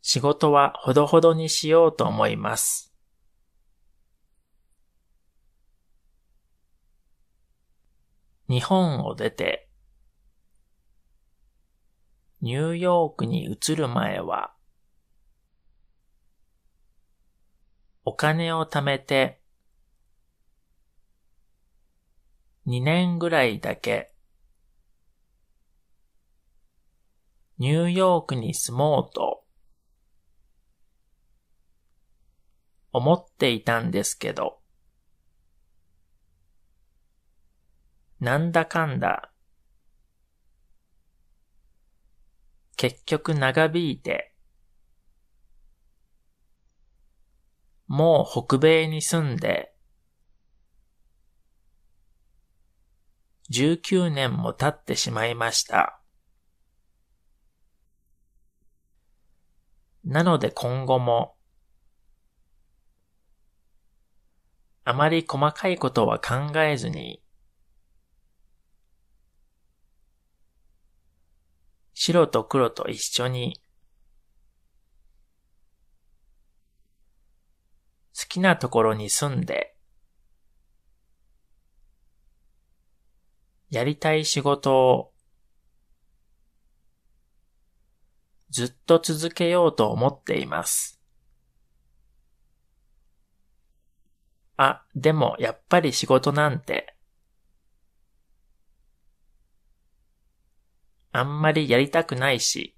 [0.00, 2.94] 仕事はほどほどにしようと思います。
[8.48, 9.68] 日本を出て、
[12.40, 14.54] ニューヨークに移る前は、
[18.06, 19.43] お金を貯めて、
[22.66, 24.14] 2年ぐらいだけ、
[27.58, 29.44] ニューヨークに住もうと、
[32.90, 34.60] 思っていたんですけど、
[38.18, 39.30] なんだかんだ、
[42.76, 44.34] 結局長引いて、
[47.86, 49.73] もう北米に住んで、
[53.50, 56.00] 19年も経ってしまいました。
[60.04, 61.36] なので今後も、
[64.84, 67.22] あまり細かいことは考えずに、
[71.94, 73.60] 白と黒と一緒に、
[78.18, 79.73] 好きなところに住んで、
[83.74, 85.12] やりたい仕事を
[88.48, 91.00] ずっと続けようと思っています。
[94.56, 96.94] あ、でもやっぱり仕事なんて、
[101.10, 102.76] あんまりやりたくないし、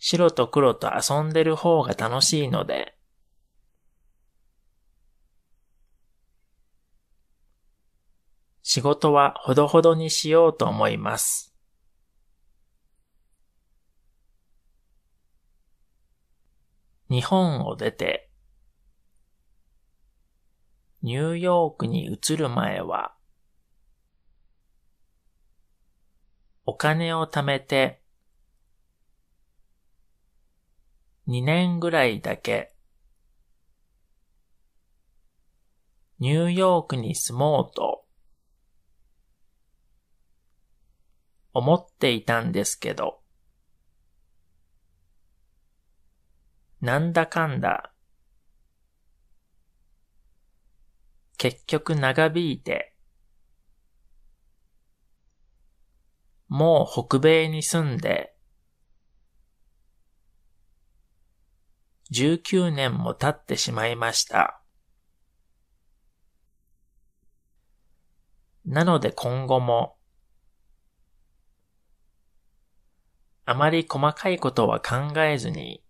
[0.00, 2.97] 白と黒と遊んでる方が楽しいので、
[8.70, 11.56] 仕事はほどほどにしようと思います。
[17.08, 18.28] 日本を出て、
[21.00, 23.14] ニューヨークに移る前は、
[26.66, 28.02] お金を貯めて、
[31.26, 32.74] 2年ぐらいだけ、
[36.18, 38.04] ニューヨークに住もうと、
[41.52, 43.20] 思っていたんですけど、
[46.80, 47.92] なんだかんだ、
[51.36, 52.94] 結局長引いて、
[56.48, 58.34] もう北米に住んで、
[62.10, 64.62] 19年も経ってしまいました。
[68.64, 69.97] なので今後も、
[73.50, 75.82] あまり細かいことは考えずに、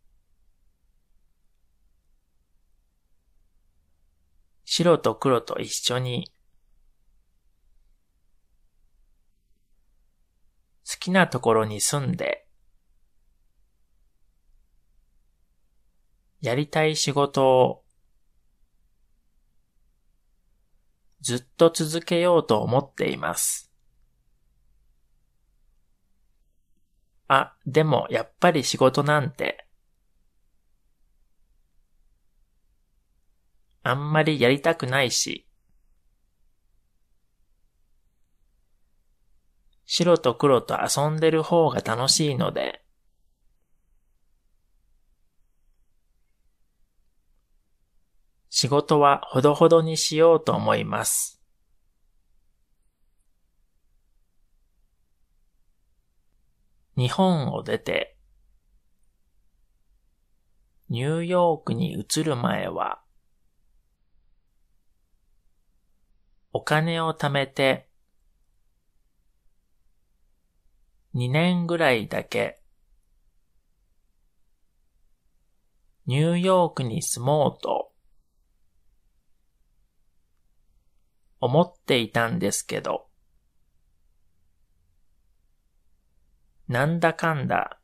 [4.64, 6.30] 白と黒と一緒に、
[10.88, 12.46] 好きなところに住んで、
[16.40, 17.84] やりたい仕事を
[21.22, 23.67] ずっと続けようと思っています。
[27.28, 29.66] あ、でもやっぱり仕事なんて、
[33.82, 35.46] あんまりやりたくないし、
[39.86, 42.84] 白と黒と遊んでる方が楽しいので、
[48.50, 51.37] 仕事はほどほどにしようと思います。
[56.98, 58.16] 日本を出て、
[60.88, 63.00] ニューヨークに移る前は、
[66.52, 67.88] お金を貯めて
[71.14, 72.60] 2年ぐらいだけ、
[76.06, 77.92] ニューヨークに住もうと、
[81.38, 83.07] 思っていたんですけど、
[86.68, 87.80] なんだかんだ、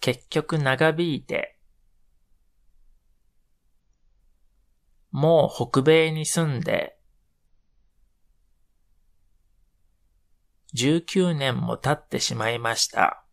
[0.00, 1.58] 結局長引いて、
[5.10, 6.98] もう北米に住んで、
[10.72, 13.24] 19年も経ってしまいました。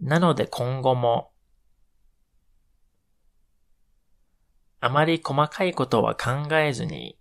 [0.00, 1.32] なので今後も、
[4.80, 7.18] あまり細かいことは考えずに、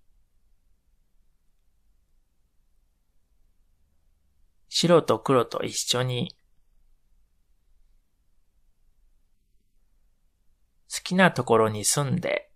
[4.77, 6.35] 白と黒と一緒に、
[10.93, 12.51] 好きなところに住んで、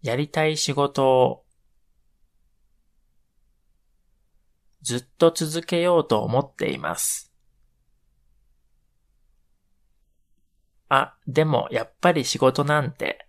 [0.00, 1.44] やりたい仕事を
[4.80, 7.30] ずっと続けようと思っています。
[10.88, 13.28] あ、でもやっぱり仕事なんて、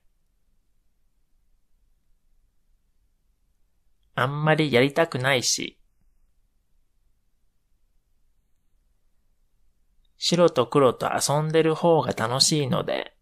[4.15, 5.79] あんまりやりたくないし、
[10.17, 13.13] 白と黒と遊んでる方が楽しいので、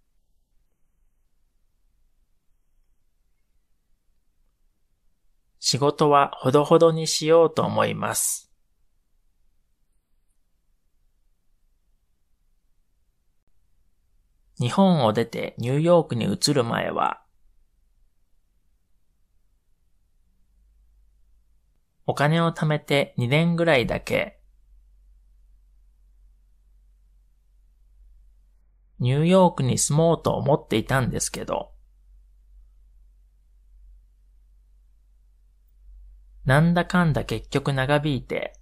[5.60, 8.52] 仕事はほどほどにしようと思います。
[14.60, 17.21] 日本を出てニューヨークに移る前は、
[22.12, 24.38] お金を貯めて2年ぐらいだけ、
[29.00, 31.72] ニューヨークに住もうと思っていたんですけど、
[36.44, 38.60] なんだかんだ結局長引いて、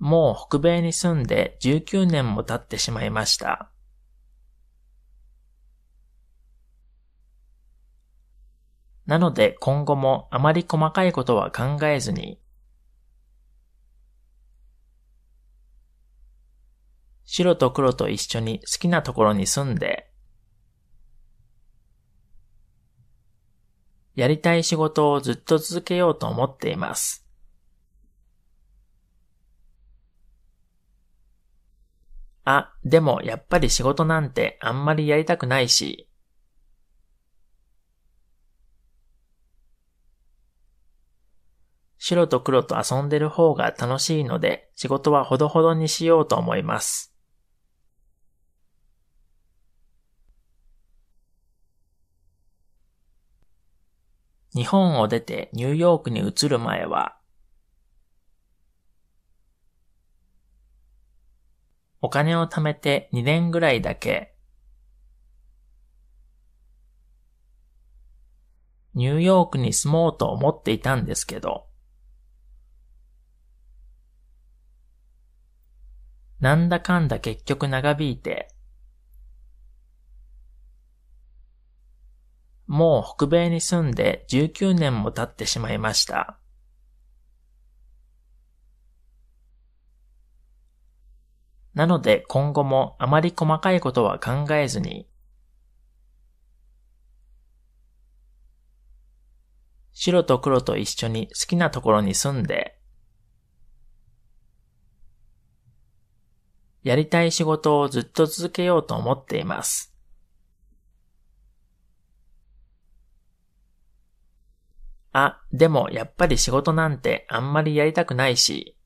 [0.00, 3.70] もう北米に住んで19年も経ってしまいました。
[9.08, 12.38] なので今後もあまり細かいことは考えずに、
[17.24, 20.12] 白と黒と一緒に好きなところに住んで、
[24.14, 27.26] やりたい仕事をずっと続けようと思っています。
[32.44, 36.07] あ、でもやっぱり仕事なんてあんまりやりたくないし、
[42.08, 47.14] 白と黒と遊んでる方が楽しいので仕事はほどほどにしようと思います。
[54.54, 57.18] 日本を出てニューヨークに移る前は、
[62.00, 64.34] お金を貯めて2年ぐらいだけ、
[68.94, 71.67] ニューヨークに住もうと思っていたんですけど、
[76.40, 78.48] なんだかんだ結局長引いて、
[82.66, 86.38] もう北米に住んで19年も経ってしまいました。
[91.74, 95.08] なので今後もあまり細かいことは考えずに、
[99.92, 102.77] 白と黒と一緒に好きなところに住んで、
[106.82, 109.94] やりたい仕事をずっと続けようと思っています。
[115.12, 118.76] あ、でもやっぱり仕事なんてあんまりやりたくないし、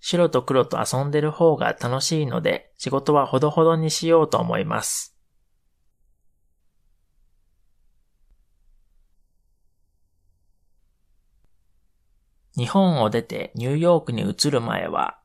[0.00, 5.11] 白と黒と遊んでる方が楽しいので仕事はほどほどにしようと思います。
[12.56, 15.18] 日本を出てニューヨークに移る前は、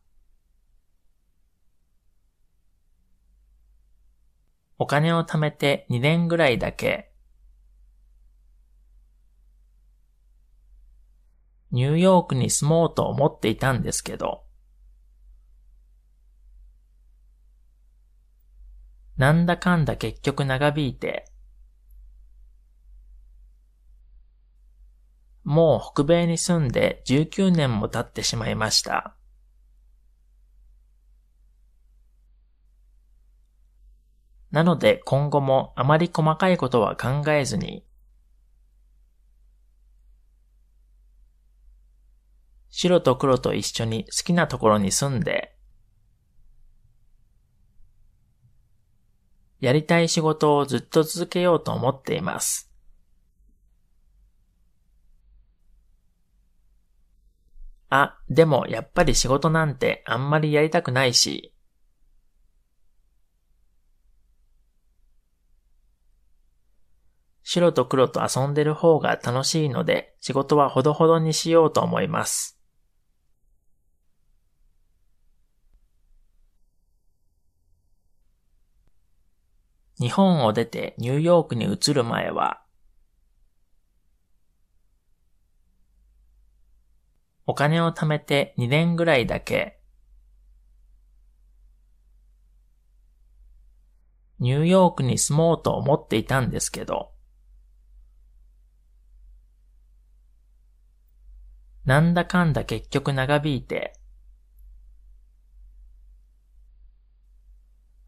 [4.79, 7.11] お金を貯めて2年ぐらいだけ、
[11.71, 14.43] ニューヨークに住もうと思っていたんですけど、
[19.17, 21.25] なんだかんだ結局長引いて、
[25.47, 29.15] もう北米に住んで19年も経ってしまいました。
[34.51, 37.85] なので今後もあまり細かいことは考えずに、
[42.69, 45.55] 白と黒と一緒に好きなところに住んで、
[49.61, 52.67] やりたい仕事をずっと続けようと思っています。
[57.89, 61.53] あ、でもやっぱり仕事なんてあんまりやりたくないし。
[67.43, 72.59] 白と黒と遊んでる方が楽しいので仕事はほどほどにしようと思います。
[79.97, 82.61] 日本を出てニューヨークに移る前は
[87.49, 89.79] お金を貯めて2年ぐらいだけ、
[94.39, 97.13] ニューヨークに住もうと思っていたんですけど、
[101.85, 103.93] なんだかんだ結局長引いて、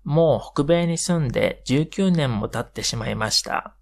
[0.03, 3.78] もう北米に住んで19年も経ってしまいました。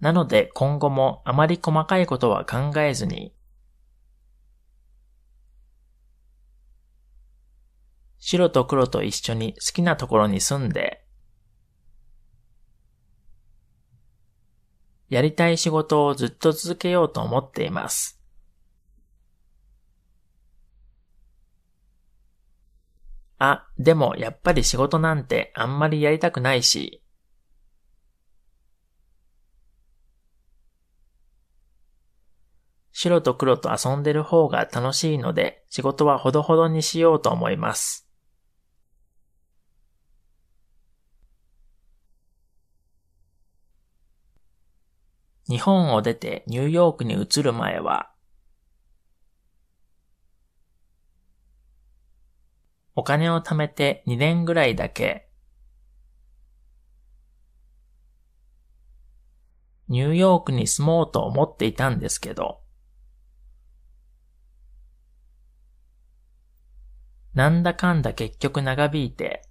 [0.00, 3.34] なので今後もあまり細かいことは考えずに、
[8.18, 11.04] 白と黒と一緒に好きなところに住んで、
[15.08, 18.20] やりたい仕事をずっと続けようと思っています。
[23.38, 27.02] あ、でもやっぱり仕事なんてあんまりやりたくないし、
[33.00, 38.08] 白と黒と遊んでる方が楽しいので仕事はほどほどにしようと思います。
[45.48, 48.10] 日本を出てニューヨークに移る前は、
[52.96, 55.28] お金を貯めて2年ぐらいだけ、
[59.86, 62.60] ニューヨークに住もうと思っていたんですけど、
[67.38, 69.42] なんだかんだ結局長引いて、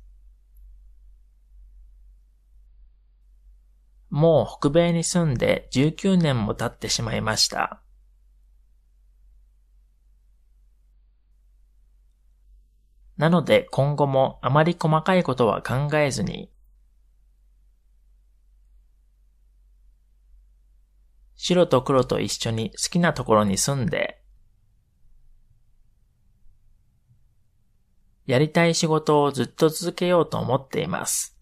[4.10, 7.82] もう北米に住んで19年も経ってしまいました。
[13.16, 16.52] なので今後もあまり細かいことは考えずに、
[21.38, 24.17] 白と黒と一緒に好きなところに住んで、
[28.28, 31.36] やりたい仕事をずっと続けようと思っています。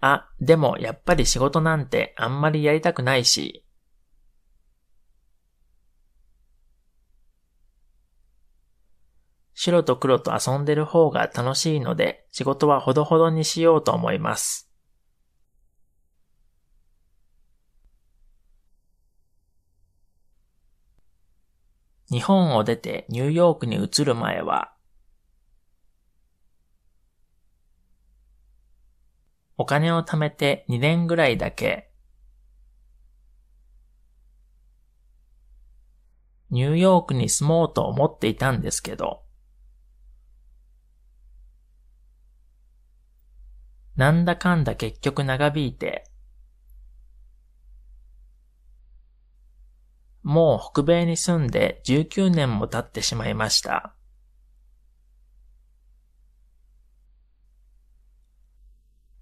[0.00, 3.64] あ、でもやっぱり仕事なんてあんまりやりたくないし、
[9.54, 14.71] 白と黒と遊んでる方が楽しいので仕事はほどほどにしようと思います。
[22.12, 24.74] 日本を出てニューヨークに移る前は、
[29.56, 31.90] お金を貯めて2年ぐらいだけ、
[36.50, 39.22] ニューヨークに住もうと思っていたんですけど、
[43.96, 46.11] なんだかんだ結局長引いて、
[50.22, 53.94] もう北米に住んで19年も経ってしまいました。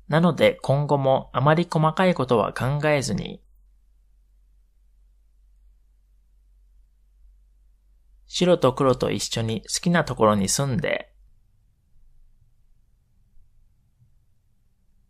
[0.09, 3.41] なので今後もあまり細かいことは考えずに、
[8.27, 11.13] 白と黒と一緒に好きなところに住んで、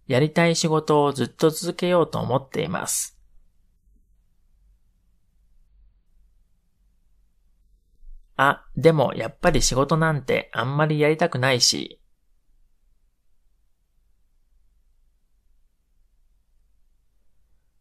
[0.07, 3.20] やりたい仕事をずっと続けようと思っています。
[8.43, 12.01] あ、でもやっぱり仕事なんてあんまりやりたくないし。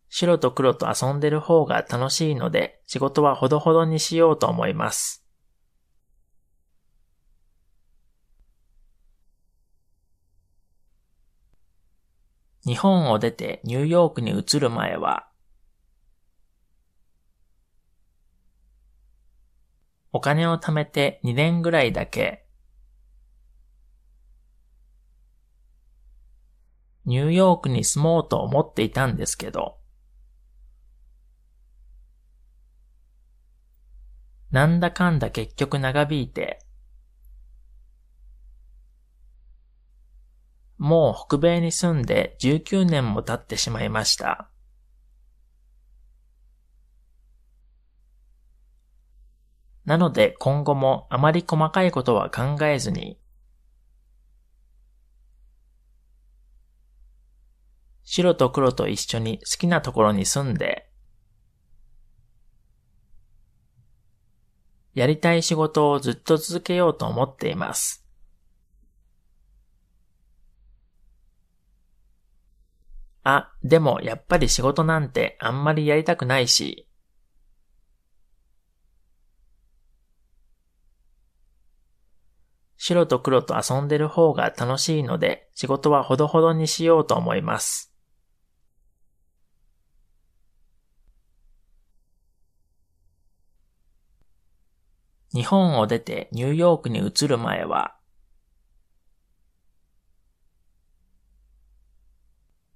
[0.09, 5.23] 白と黒と遊んでる方が楽しいので仕事はほどほどにしようと思います。
[12.65, 15.28] 日本を出てニューヨークに移る前は、
[20.11, 22.45] お金を貯めて2年ぐらいだけ、
[27.05, 29.77] ニューヨークに住もうと思っていたんですけど、
[34.51, 36.59] なんだかんだ結局長引いて、
[40.77, 44.49] もう北米に住んで19年も経ってしまいました。
[49.89, 53.19] なので今後もあまり細かいことは考えずに、
[58.03, 60.91] 白と黒と一緒に好きなところに住んで、
[64.93, 68.05] やりたい仕事をずっと続けようと思っています。
[73.23, 76.88] あ、でもやっぱり仕事なんてあんまりやりたくないし。
[82.79, 87.93] 白と黒と遊んでる方が楽しいので仕事はほどほどにしようと思います。
[95.31, 97.99] 日本を出てニューヨークに移る前は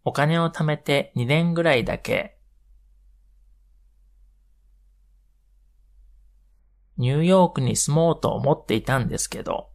[0.05, 2.37] お金を貯めて2年ぐらいだけ、
[6.97, 9.72] ニューヨークに住もうと思っていたんですけど、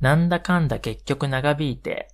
[0.00, 2.08] なんだかんだ結局長引いて、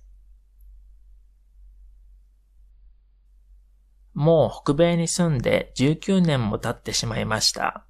[4.13, 7.85] もう北米に住んで19年も経ってしまいました。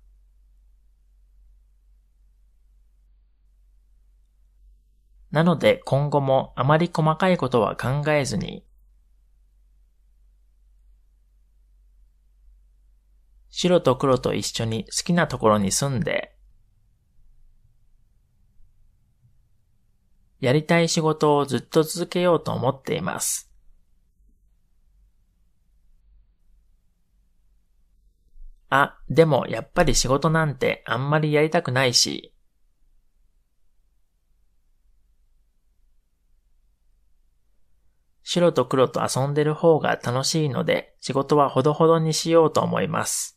[5.32, 8.66] なので今後もあまり細かいことは考えずに、
[13.50, 16.37] 白と黒と一緒に好きなところに住んで、
[20.40, 23.52] やりたい仕事をずっと続けようと思っています。
[28.70, 32.34] あ、でもやっぱり仕事なんてあんまりやりたくないし、
[38.24, 43.37] 白と黒と遊んでる方が楽しいので仕事はほどほどにしようと思います。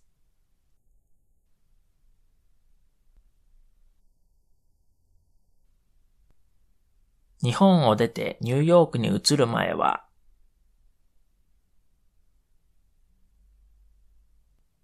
[7.42, 10.04] 日本を出てニューヨークに移る前は、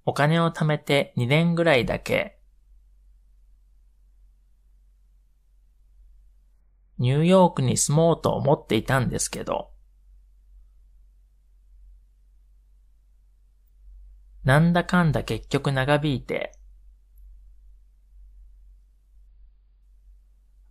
[0.07, 2.39] お金を貯めて2年ぐらいだけ、
[6.99, 9.71] ニューヨークに住もうと思っていたんですけど、
[14.45, 16.53] なんだかんだ結局長引いて、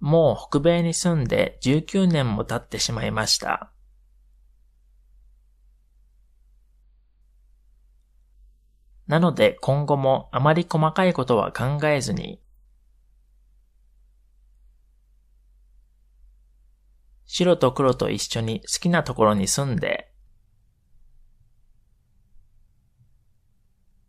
[0.05, 3.71] もう北米に住んで19年も経ってしまいました。
[9.07, 12.39] なので今後もあまり細かいことは考えずに、
[17.25, 20.11] 白と黒と一緒に好きなところに住んで、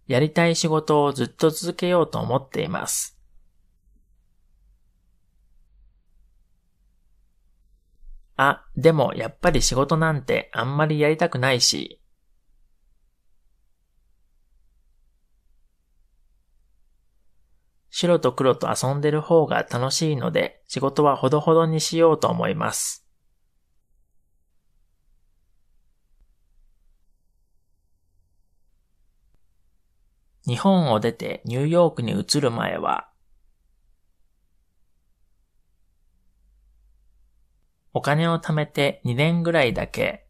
[0.07, 3.16] やりたい仕事をずっと続けようと思っています。
[8.37, 12.01] あ、でもやっぱり仕事なんてあんまりやりたくないし、
[17.91, 23.07] 白と黒と遊んでる方が楽しいので仕事はほどほどにしようと思います。
[30.47, 33.09] 日本を出てニューヨークに移る前は、
[37.97, 40.27] お金を貯めて2年ぐらいだけ、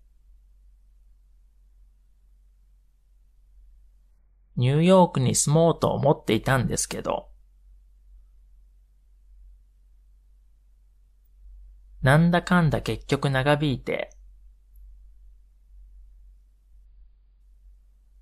[4.54, 7.28] ニューヨークに住もうと思っていたんですけど、
[12.02, 14.10] なんだかんだ結局長引いて、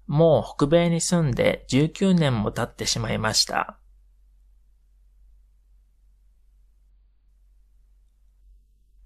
[0.07, 3.79] もう北米に住んで19年も経ってしまいました。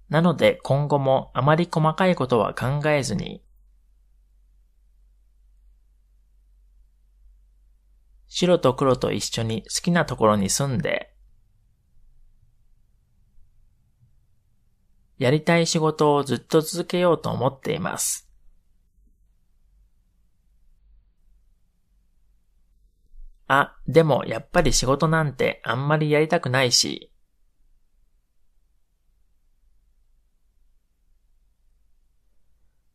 [0.09, 3.43] なので今後もあまり細かいことは考えずに、
[8.27, 11.13] 白と黒と一緒に好きなところに住んで、
[15.17, 18.29] やりたい仕事をずっと続けようと思っています。
[23.47, 27.11] あ、でもやっぱり仕事なんてあんまりやりたくないし、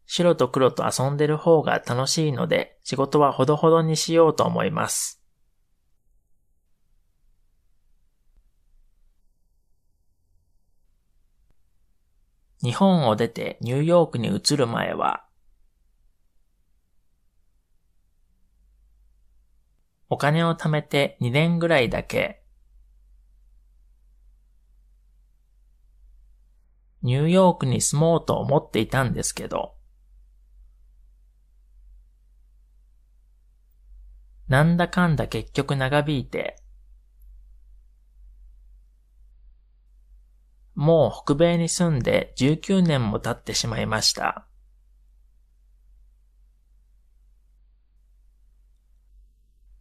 [0.07, 5.25] 白と黒と遊んでる方が楽しいので仕事はほどほどにしようと思います。
[12.65, 15.27] 日本を出てニューヨークに移る前は、
[20.09, 22.43] お金を貯めて2年ぐらいだけ、
[27.03, 29.75] ニューヨークに住もうと思っていたんですけど、
[34.49, 36.57] なんだかんだ結局長引いて、
[40.75, 44.47] もう北米に住んで19年も経ってしまいました。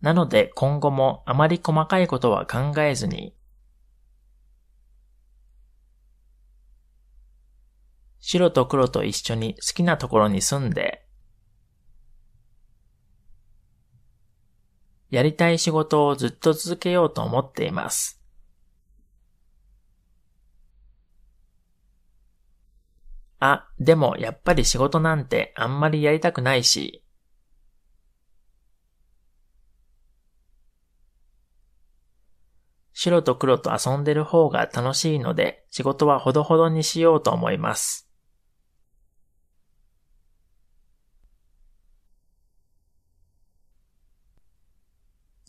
[0.01, 3.35] なので今後もあまり細かいことは考えずに、
[8.19, 11.02] 白と黒と一緒に好きなところに住んで、
[15.13, 18.19] やりたい仕事をずっと続けようと思っています。
[23.39, 27.03] あ、でもやっぱり仕事なんてあんまりやりたくないし、
[32.93, 38.02] 白と黒と遊んでる方が楽しいので仕事はほどほどにしようと思います。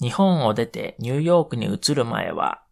[0.01, 2.65] 日本を出てニューヨークに移る前は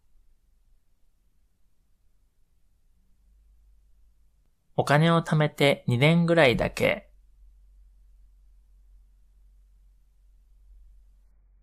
[4.75, 7.09] お金を貯めて2年ぐらいだけ、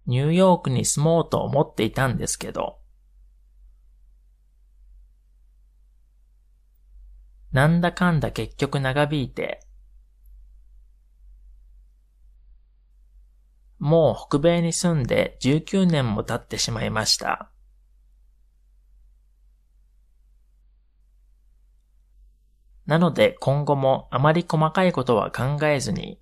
[0.06, 2.78] ニューヨークに住もうと思っていたんですけど、
[7.50, 9.60] なんだかんだ結局長引いて、
[13.80, 17.50] もう北米に住んで19年も経ってしまいました。
[22.84, 26.20] なので今後もあまり細かいことは考えずに、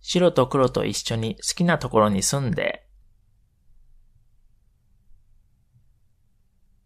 [0.00, 2.86] 白と黒と一緒に好きなところに住んで、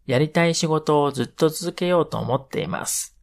[0.05, 3.20] やりたい仕事をずっと続けようと思っています。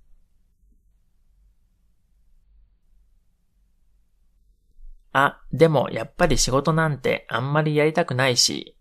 [5.13, 8.77] あ、でもやっぱり仕事なんてあんまりやりたくないし、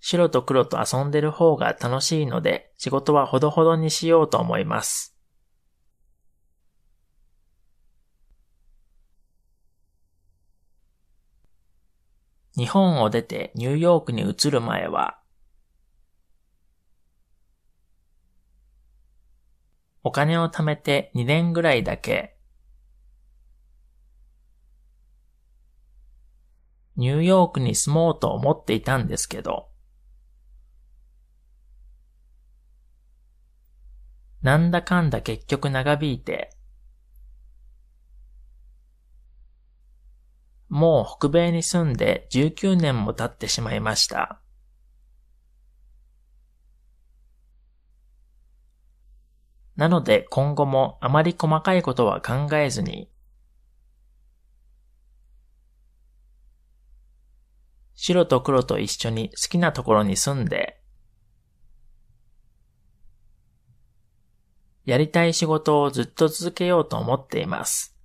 [0.00, 5.16] 白と黒と遊んでる方が楽しいので仕事はほどほどにしようと思います。
[12.56, 15.21] 日本を出てニューヨークに移る前は、
[20.04, 22.36] お金を貯めて2年ぐらいだけ、
[26.96, 29.68] ニューヨークに住もうと思っていたんですけど、
[34.42, 36.50] なんだかんだ結局長引いて、
[40.68, 44.40] もう北米に住んで19年も経ってしまいました。
[49.76, 53.10] なので今後もあまり細かいことは考えずに、
[57.94, 60.80] 白と黒と一緒に好きなところに住んで、
[64.84, 67.96] やりたい仕事をずっと続けようと思っています。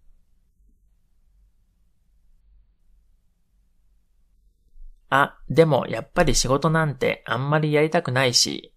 [5.10, 8.74] あ、でもやっぱり仕事なんてあんまりやりたくないし、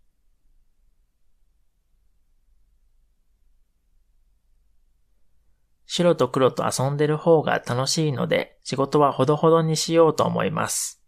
[5.93, 11.03] 白と黒と遊んでる方が楽しいので、仕事はほどほどにしようと思います。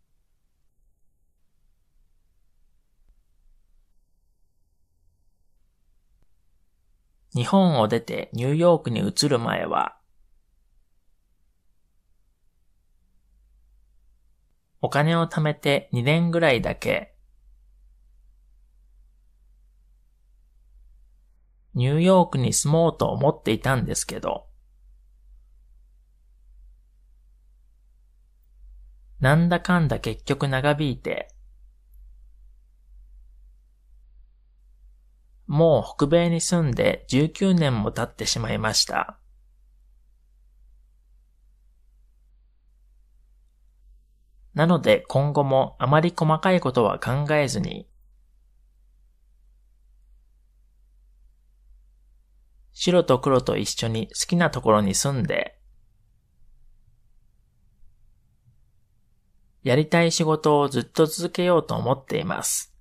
[7.32, 9.96] 日本を出てニューヨークに移る前は、
[14.80, 17.14] お金を貯めて2年ぐらいだけ、
[21.74, 24.48] ニューヨークに住もうと思っていたんですけど、
[29.22, 31.28] なんだかんだ結局長引いて、
[35.46, 39.20] もう北米に住んで19年も経ってしまいました。
[44.54, 47.88] なので今後もあまり細かいことは考えずに、
[52.72, 55.61] 白と黒と一緒に好きなところに住んで、
[59.62, 62.74] やりたい仕事をずっと続けようと思っています。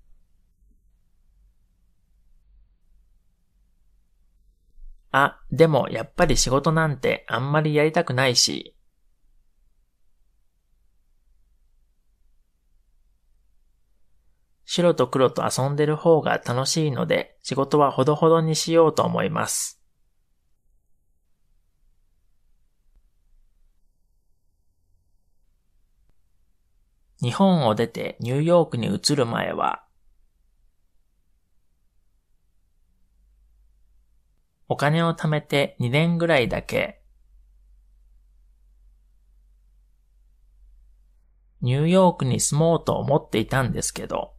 [5.12, 8.76] あ、でもやっぱり仕事なんてあんまりやりたくないし、
[14.66, 19.81] 白と黒と遊んでる方が楽しいので仕事はほどほどにしようと思います。
[27.22, 29.84] 日本を出てニューヨークに移る前は、
[34.68, 37.04] お金を貯めて2年ぐらいだけ、
[41.62, 44.34] ニューヨークに住もうと思っていたんですけど、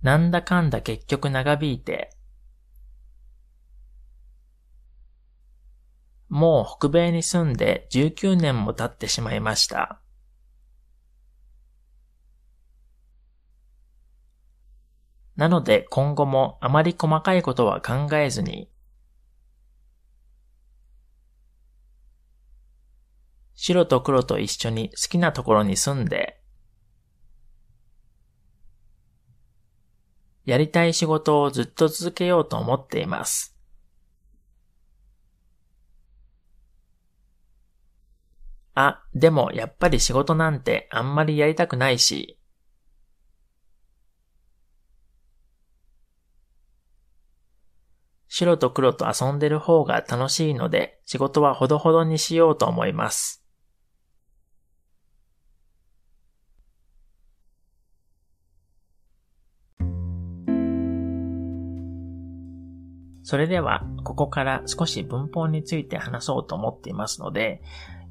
[0.00, 2.15] なんだかんだ結局長引いて、
[6.28, 10.00] もう北米に住んで19年も経ってしまいました。
[15.36, 18.70] なので今後もあまり細かいことは考えずに、
[23.54, 26.40] 白と黒と一緒に好きなところに住んで、
[30.44, 33.55] やりたい仕事をずっと続けようと思っています。
[38.76, 42.38] あ、でもやっぱり仕事なんてあんまりやりたくないし、
[48.28, 53.42] 白と黒と遊んでる方が楽しいので仕事はほどほどにしようと思います。
[63.22, 67.60] それでは、ここから少し文法について話そうと思っていますので、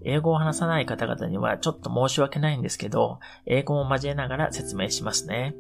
[0.06, 5.56] 英語を話さない方々にはちょっと申し訳ないんですけど、英語も交えながら説明しますね。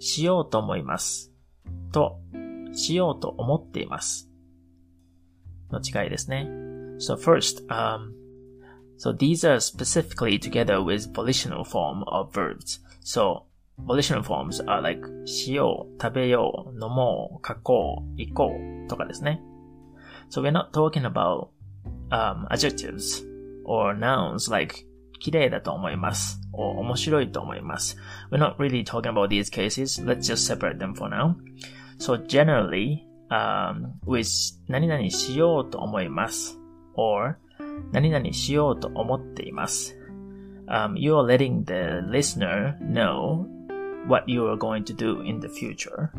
[0.00, 1.32] しようと思います。
[1.92, 2.18] と、
[2.72, 4.30] しようと思っています。
[5.70, 6.48] の違いですね。
[6.98, 8.12] So first, um,
[8.96, 12.80] so these are specifically together with volitional form of verbs.
[13.04, 13.42] So
[13.78, 18.50] volitional forms are like しよう、食べよう、飲もう、書こう、行こ
[18.86, 19.42] うとかですね。
[20.30, 21.48] So we're not talking about
[22.10, 23.33] um, adjectives
[23.65, 24.75] or nouns like
[25.19, 27.97] 綺麗だと思います or 面白いと思います。
[28.31, 30.03] We're not really talking about these cases.
[30.03, 31.35] Let's just separate them for now.
[31.99, 34.27] So generally, um, with
[34.67, 36.57] 何々しようと思います
[36.95, 37.37] or
[37.91, 39.95] 何々しようと思っています。
[40.67, 43.45] Um, you are letting the listener know
[44.07, 46.11] what you are going to do in the future.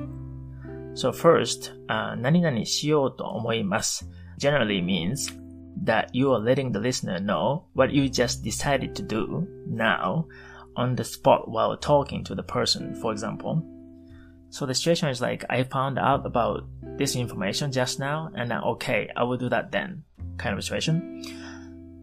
[0.95, 4.09] So first, uh, 何々しようと思います
[4.39, 5.33] generally means
[5.83, 10.27] that you are letting the listener know what you just decided to do now
[10.77, 13.63] on the spot while talking to the person, for example.
[14.51, 16.65] So the situation is like, I found out about
[16.99, 20.03] this information just now, and then, okay, I will do that then,
[20.39, 21.23] kind of situation.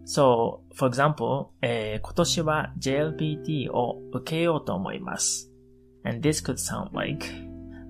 [0.06, 5.52] So, for example, えー、今年は JLPT を受けようと思います。
[6.06, 7.28] And this could sound like,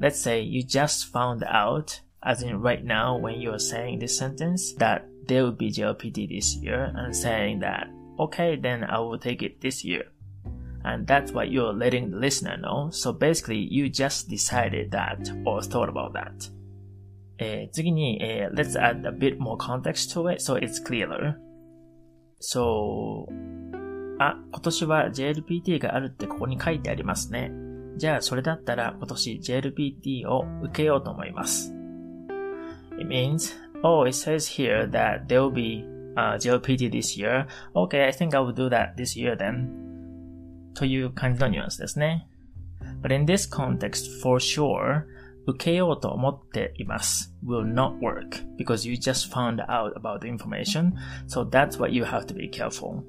[0.01, 4.75] let's say you just found out, as in right now when you're saying this sentence,
[4.79, 7.88] that there will be JLPT this year and saying that,
[8.18, 10.04] okay, then I will take it this year.
[10.84, 12.90] And that's what you're letting the listener know.
[12.90, 16.50] So basically, you just decided that or thought about that.
[17.38, 21.34] えー、次に、えー、let's add a bit more context to it so it's clearer.
[22.40, 23.26] So,
[24.18, 27.50] あ、今年は JLPT があるってここに書いてありますね。
[27.96, 31.74] じゃあそれだったら今年 JLPT を受けようと思います。
[32.98, 35.85] It means, oh, it says here that there will be
[36.15, 37.47] uh, JLPT this year.
[37.75, 39.85] Okay, I think I will do that this year then.
[40.73, 42.27] という感じのニュアンスですね。
[43.01, 45.05] But in this context, for sure,
[45.47, 50.93] 受けようと思っています will not work because you just found out about the information.
[51.27, 53.03] So that's what you have to be careful.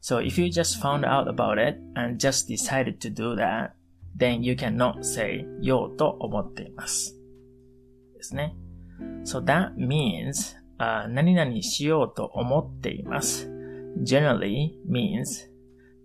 [0.00, 3.72] So if you just found out about it and just decided to do that,
[4.16, 7.14] then you cannot say ようと思っています。
[8.16, 8.56] ですね。
[9.24, 13.48] So that means、uh, 何々しようと思っています
[14.02, 15.52] generally means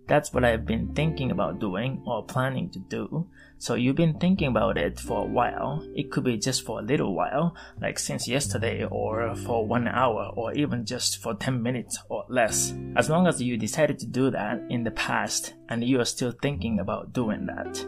[0.07, 3.27] that's what I've been thinking about doing or planning to do.
[3.59, 5.83] So you've been thinking about it for a while.
[5.95, 10.31] It could be just for a little while, like since yesterday or for one hour
[10.33, 12.73] or even just for 10 minutes or less.
[12.95, 16.31] As long as you decided to do that in the past and you are still
[16.41, 17.85] thinking about doing that.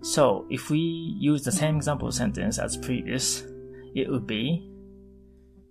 [0.00, 0.78] So if we
[1.20, 3.44] use the same example sentence as previous,
[4.01, 4.71] it would be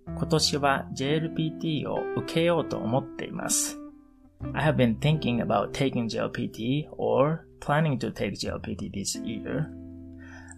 [0.05, 3.77] 今年は JLPT を受けようと思っています。
[4.53, 9.67] I have been thinking about taking JLPT or planning to take JLPT this year.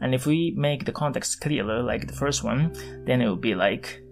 [0.02, 2.72] And if we make the context clearer, like the first one,
[3.06, 4.04] then it would be like,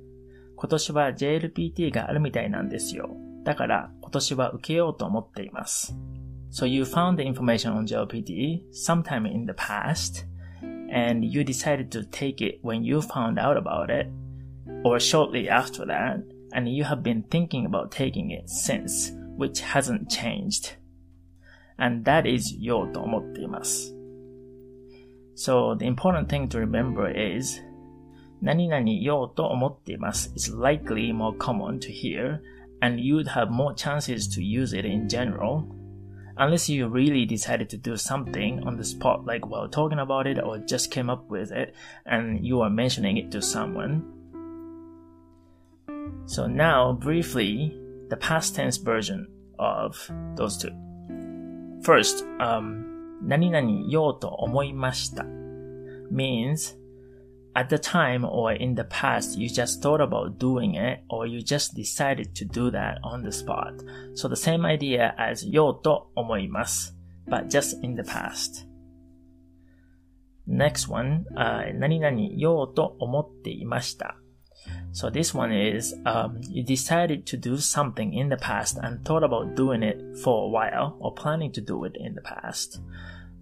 [0.55, 3.09] 今年は JLPT があるみたいなんですよ。
[3.43, 5.95] だから今年は受けようと思っています。
[6.51, 10.25] So you found the information on JLPT sometime in the past,
[10.90, 14.06] and you decided to take it when you found out about it,
[14.84, 16.22] or shortly after that,
[16.52, 20.74] and you have been thinking about taking it since, which hasn't changed.
[21.78, 23.94] And that is ようと思っています。
[25.34, 27.60] So the important thing to remember is
[28.42, 32.40] 何々ようと思っています is likely more common to hear
[32.80, 35.64] and you'd have more chances to use it in general
[36.36, 40.38] unless you really decided to do something on the spot like while talking about it
[40.42, 41.74] or just came up with it
[42.06, 44.02] and you are mentioning it to someone.
[46.26, 47.78] So now briefly
[48.08, 49.28] the past tense version
[49.58, 50.70] of those two.
[51.82, 52.88] First, um,
[53.22, 55.24] 何々ようと思いました
[56.10, 56.76] means
[57.56, 61.42] at the time or in the past you just thought about doing it or you
[61.42, 63.74] just decided to do that on the spot.
[64.14, 66.96] So the same idea as ようと思います
[67.28, 68.66] but just in the past.
[70.46, 74.16] Next one, uh, 何々ようと思っていました
[74.92, 79.24] so this one is um, you decided to do something in the past and thought
[79.24, 82.80] about doing it for a while or planning to do it in the past.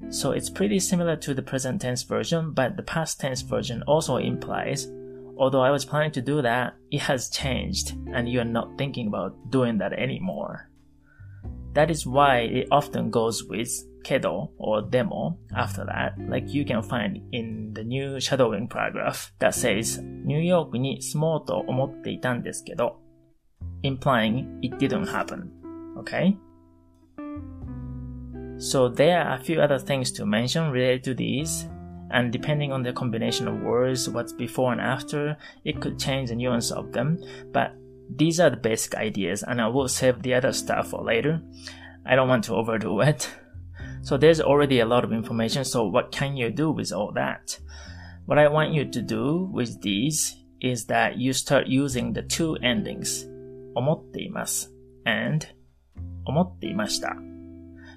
[0.09, 4.17] So it's pretty similar to the present tense version, but the past tense version also
[4.17, 4.89] implies,
[5.37, 9.51] although I was planning to do that, it has changed and you're not thinking about
[9.51, 10.71] doing that anymore.
[11.75, 13.71] That is why it often goes with
[14.03, 19.55] kedo or demo after that, like you can find in the new shadowing paragraph that
[19.55, 22.97] says ニューヨークに住もうと思っていたんですけど
[23.83, 25.51] implying it didn't happen.
[25.99, 26.37] Okay?
[28.59, 31.67] So there are a few other things to mention related to these,
[32.11, 36.37] and depending on the combination of words, what's before and after, it could change the
[36.37, 37.19] nuance of them,
[37.53, 37.73] but
[38.17, 41.41] these are the basic ideas, and I will save the other stuff for later.
[42.05, 43.31] I don't want to overdo it.
[44.03, 47.59] So there's already a lot of information, so what can you do with all that?
[48.27, 52.57] What I want you to do with these is that you start using the two
[52.63, 53.27] endings,
[53.75, 54.73] 思っています
[55.05, 55.47] and
[56.25, 57.17] 思っていました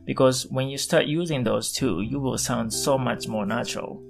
[0.09, 4.03] Because when you start using those two, you will sound so much more natural.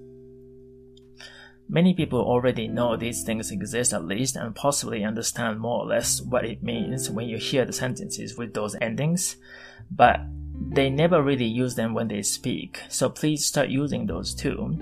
[1.69, 6.23] Many people already know these things exist at least and possibly understand more or less
[6.23, 9.39] what it means when you hear the sentences with those endings,
[9.91, 10.21] but
[10.71, 14.79] they never really use them when they speak, so please start using those too.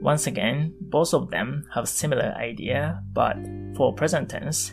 [0.00, 3.36] Once again, both of them have similar idea, but
[3.76, 4.72] for present tense,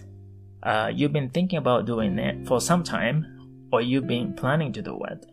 [0.63, 4.81] uh, you've been thinking about doing it for some time, or you've been planning to
[4.81, 5.23] do it.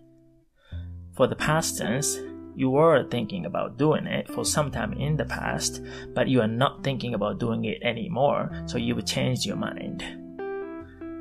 [1.17, 2.19] For the past tense,
[2.57, 5.81] you were thinking about doing it for some time in the past,
[6.13, 10.03] but you are not thinking about doing it anymore, so you've changed your mind.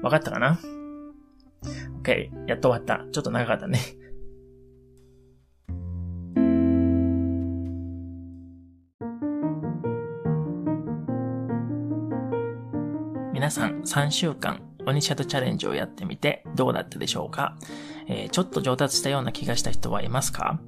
[0.01, 0.59] わかったかな
[2.01, 3.05] ?OK, やっと終わった。
[3.11, 3.79] ちょっと長かったね。
[13.31, 17.55] 皆さん3週間鬼シャドチャレンジをやってみてどうだったでしょうか、
[18.07, 20.59] えー、ちょっと上達したような気がした人はいますか？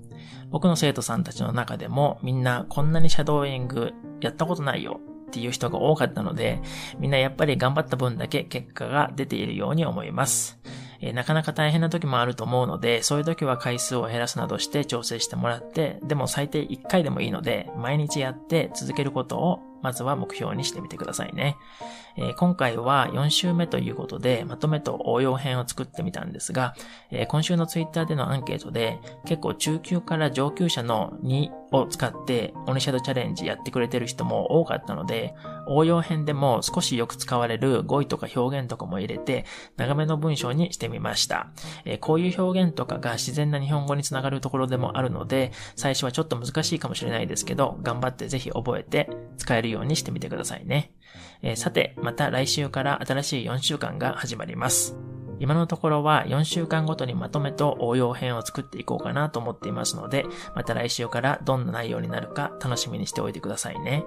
[0.49, 6.61] 僕の生徒さんたちの中でもみんなこんなにシャドーイングやったことないよっていう人が多かったので、
[6.99, 10.59] みんなやっぱり頑張った分だけ結果が出ているように思います。
[11.01, 21.57] えー、なかなか大変な時もあると思うので、そういう時は回数を減らすなどして調整してもらって、でも最低1回でもいいので、毎日やって続けることをまずは目標にしてみてくださいね。
[22.17, 26.75] えー、今回は4週目ということで、まとめと応用編を作ってみたんですが、
[27.11, 35.33] えー、今週のツイッターでのアンケートで、結構中級から上級者の2を使ってオニシャドチャレンジやってくれてる人も多かったので、
[35.67, 39.45] 応用編でも少しよく使われる語彙とか表現とかも入れて、
[39.77, 41.51] 長めの文章にしてみました。
[41.83, 50.91] えー、こういう表現とかが自然な日本語につながるところでもあるので、最初はちょっと難しいかもしれないですけど、頑張ってぜひ覚えて使えるようにしてみてくださいね。
[51.41, 54.97] えー、さて、また来週から新しい4週間が始まります。
[55.39, 60.25] 今のところは4週間ごとにまとめと応用編を作っていこうかなと思っていますので、
[60.55, 64.05] また来週からどんな内容になるか楽しみにしておいてくださいね。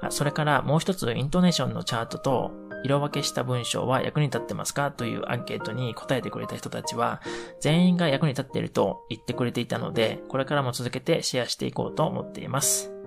[0.00, 7.20] あそれからもう一つイントネーションのチャートと色分けした文章は役に立ってますかというアンケートに答えてくれた人たちは
[7.60, 12.99] 全員が役に立っていると言ってくれていたので、これからも続けてシェアしていこうと思っています。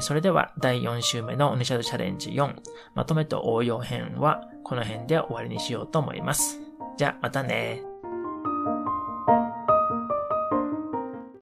[0.00, 2.54] それでは第4週目のオニシャルチャレンジ4、
[2.94, 6.60] まとめと応用編はこの辺で終わりにしようと思います。
[6.96, 7.82] じゃあまたね